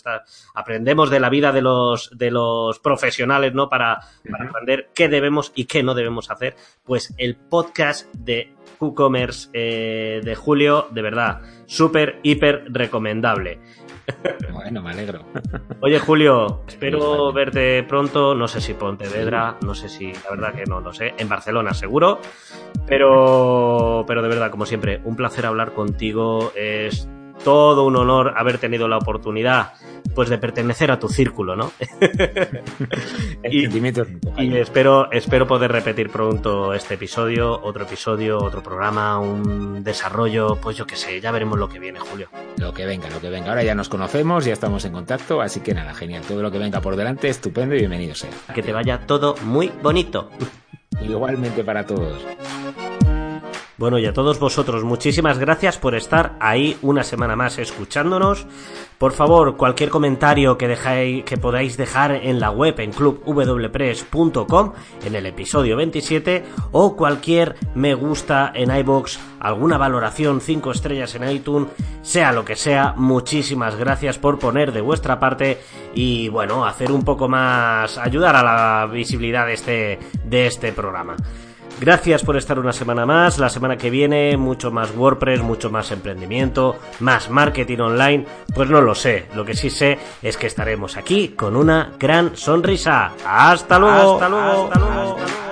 aprendemos 0.53 1.09
de 1.09 1.19
la 1.19 1.29
vida 1.29 1.51
de 1.51 1.61
los, 1.61 2.09
de 2.17 2.31
los 2.31 2.79
profesionales, 2.79 3.53
¿no? 3.53 3.69
Para, 3.69 3.99
para 4.29 4.49
aprender 4.49 4.89
qué 4.93 5.09
debemos 5.09 5.51
y 5.55 5.65
qué 5.65 5.83
no 5.83 5.93
debemos 5.93 6.31
hacer. 6.31 6.55
Pues 6.83 7.13
el 7.17 7.35
podcast 7.35 8.13
de 8.13 8.55
WooCommerce 8.79 9.49
eh, 9.53 10.21
de 10.23 10.35
Julio, 10.35 10.87
de 10.91 11.01
verdad, 11.01 11.41
súper, 11.65 12.19
hiper 12.23 12.65
recomendable. 12.69 13.59
Bueno, 14.51 14.81
me 14.81 14.91
alegro. 14.91 15.21
Oye, 15.81 15.99
Julio, 15.99 16.61
espero 16.67 17.33
verte 17.33 17.83
pronto. 17.83 18.33
No 18.33 18.47
sé 18.47 18.61
si 18.61 18.73
Pontevedra, 18.73 19.57
no 19.61 19.75
sé 19.75 19.89
si, 19.89 20.13
la 20.13 20.29
verdad 20.29 20.53
que 20.53 20.65
no 20.65 20.79
lo 20.79 20.93
sé. 20.93 21.13
En 21.17 21.27
Barcelona, 21.27 21.73
seguro. 21.73 22.19
Pero, 22.87 24.05
pero 24.07 24.21
de 24.21 24.29
verdad, 24.29 24.51
como 24.51 24.65
siempre, 24.65 25.01
un 25.03 25.15
placer 25.15 25.45
hablar 25.45 25.73
contigo. 25.73 26.51
Es 26.55 27.09
todo 27.43 27.85
un 27.85 27.95
honor 27.95 28.33
haber 28.35 28.57
tenido 28.57 28.87
la 28.87 28.97
oportunidad 28.97 29.73
pues 30.15 30.29
de 30.29 30.37
pertenecer 30.37 30.91
a 30.91 30.99
tu 30.99 31.09
círculo, 31.09 31.55
¿no? 31.55 31.71
y, 33.43 33.67
y 33.67 34.57
espero, 34.57 35.11
espero 35.11 35.47
poder 35.47 35.71
repetir 35.71 36.09
pronto 36.09 36.73
este 36.73 36.95
episodio, 36.95 37.59
otro 37.63 37.83
episodio, 37.83 38.37
otro 38.37 38.61
programa, 38.61 39.19
un 39.19 39.83
desarrollo, 39.83 40.57
pues 40.61 40.77
yo 40.77 40.85
qué 40.85 40.95
sé, 40.95 41.19
ya 41.19 41.31
veremos 41.31 41.57
lo 41.57 41.67
que 41.67 41.79
viene, 41.79 41.99
Julio. 41.99 42.29
Lo 42.57 42.73
que 42.73 42.85
venga, 42.85 43.09
lo 43.09 43.19
que 43.19 43.29
venga. 43.29 43.49
Ahora 43.49 43.63
ya 43.63 43.75
nos 43.75 43.89
conocemos, 43.89 44.45
ya 44.45 44.53
estamos 44.53 44.85
en 44.85 44.93
contacto, 44.93 45.41
así 45.41 45.61
que 45.61 45.73
nada, 45.73 45.93
genial. 45.93 46.23
Todo 46.27 46.41
lo 46.41 46.51
que 46.51 46.59
venga 46.59 46.81
por 46.81 46.95
delante, 46.95 47.29
estupendo 47.29 47.75
y 47.75 47.79
bienvenido 47.79 48.13
sea. 48.15 48.29
Que 48.53 48.61
te 48.61 48.71
vaya 48.71 48.99
todo 49.07 49.35
muy 49.45 49.71
bonito. 49.81 50.29
Igualmente 51.01 51.63
para 51.63 51.85
todos. 51.85 52.23
Bueno, 53.75 53.97
y 53.97 54.05
a 54.05 54.13
todos 54.13 54.37
vosotros, 54.39 54.83
muchísimas 54.83 55.39
gracias 55.39 55.79
por 55.79 55.95
estar 55.95 56.35
ahí 56.39 56.77
una 56.83 57.03
semana 57.03 57.35
más 57.35 57.57
escuchándonos. 57.57 58.45
Por 58.99 59.13
favor, 59.13 59.57
cualquier 59.57 59.89
comentario 59.89 60.59
que, 60.59 60.67
dejáis, 60.67 61.23
que 61.23 61.37
podáis 61.37 61.75
dejar 61.75 62.11
en 62.11 62.39
la 62.39 62.51
web 62.51 62.79
en 62.79 62.91
clubwpress.com 62.91 64.73
en 65.03 65.15
el 65.15 65.25
episodio 65.25 65.75
27 65.75 66.45
o 66.71 66.95
cualquier 66.95 67.55
me 67.73 67.95
gusta 67.95 68.51
en 68.53 68.75
iBox, 68.75 69.19
alguna 69.39 69.79
valoración 69.79 70.39
5 70.39 70.71
estrellas 70.71 71.15
en 71.15 71.29
iTunes, 71.29 71.69
sea 72.03 72.31
lo 72.31 72.45
que 72.45 72.55
sea, 72.55 72.93
muchísimas 72.95 73.75
gracias 73.75 74.19
por 74.19 74.37
poner 74.37 74.71
de 74.71 74.81
vuestra 74.81 75.19
parte 75.19 75.59
y 75.95 76.29
bueno, 76.29 76.63
hacer 76.63 76.91
un 76.91 77.03
poco 77.03 77.27
más, 77.27 77.97
ayudar 77.97 78.35
a 78.35 78.43
la 78.43 78.85
visibilidad 78.85 79.47
de 79.47 79.53
este, 79.53 79.99
de 80.23 80.45
este 80.45 80.71
programa. 80.73 81.15
Gracias 81.79 82.23
por 82.23 82.37
estar 82.37 82.59
una 82.59 82.71
semana 82.71 83.05
más. 83.05 83.39
La 83.39 83.49
semana 83.49 83.77
que 83.77 83.89
viene, 83.89 84.37
mucho 84.37 84.71
más 84.71 84.95
WordPress, 84.95 85.41
mucho 85.41 85.69
más 85.69 85.91
emprendimiento, 85.91 86.77
más 86.99 87.29
marketing 87.29 87.79
online. 87.79 88.25
Pues 88.53 88.69
no 88.69 88.81
lo 88.81 88.95
sé. 88.95 89.25
Lo 89.35 89.43
que 89.43 89.53
sí 89.53 89.69
sé 89.69 89.99
es 90.21 90.37
que 90.37 90.47
estaremos 90.47 90.97
aquí 90.97 91.29
con 91.29 91.55
una 91.55 91.91
gran 91.99 92.35
sonrisa. 92.37 93.13
Hasta 93.25 93.79
luego. 93.79 94.13
Hasta 94.13 94.29
luego. 94.29 94.69
Hasta 94.71 94.79
luego. 94.79 95.42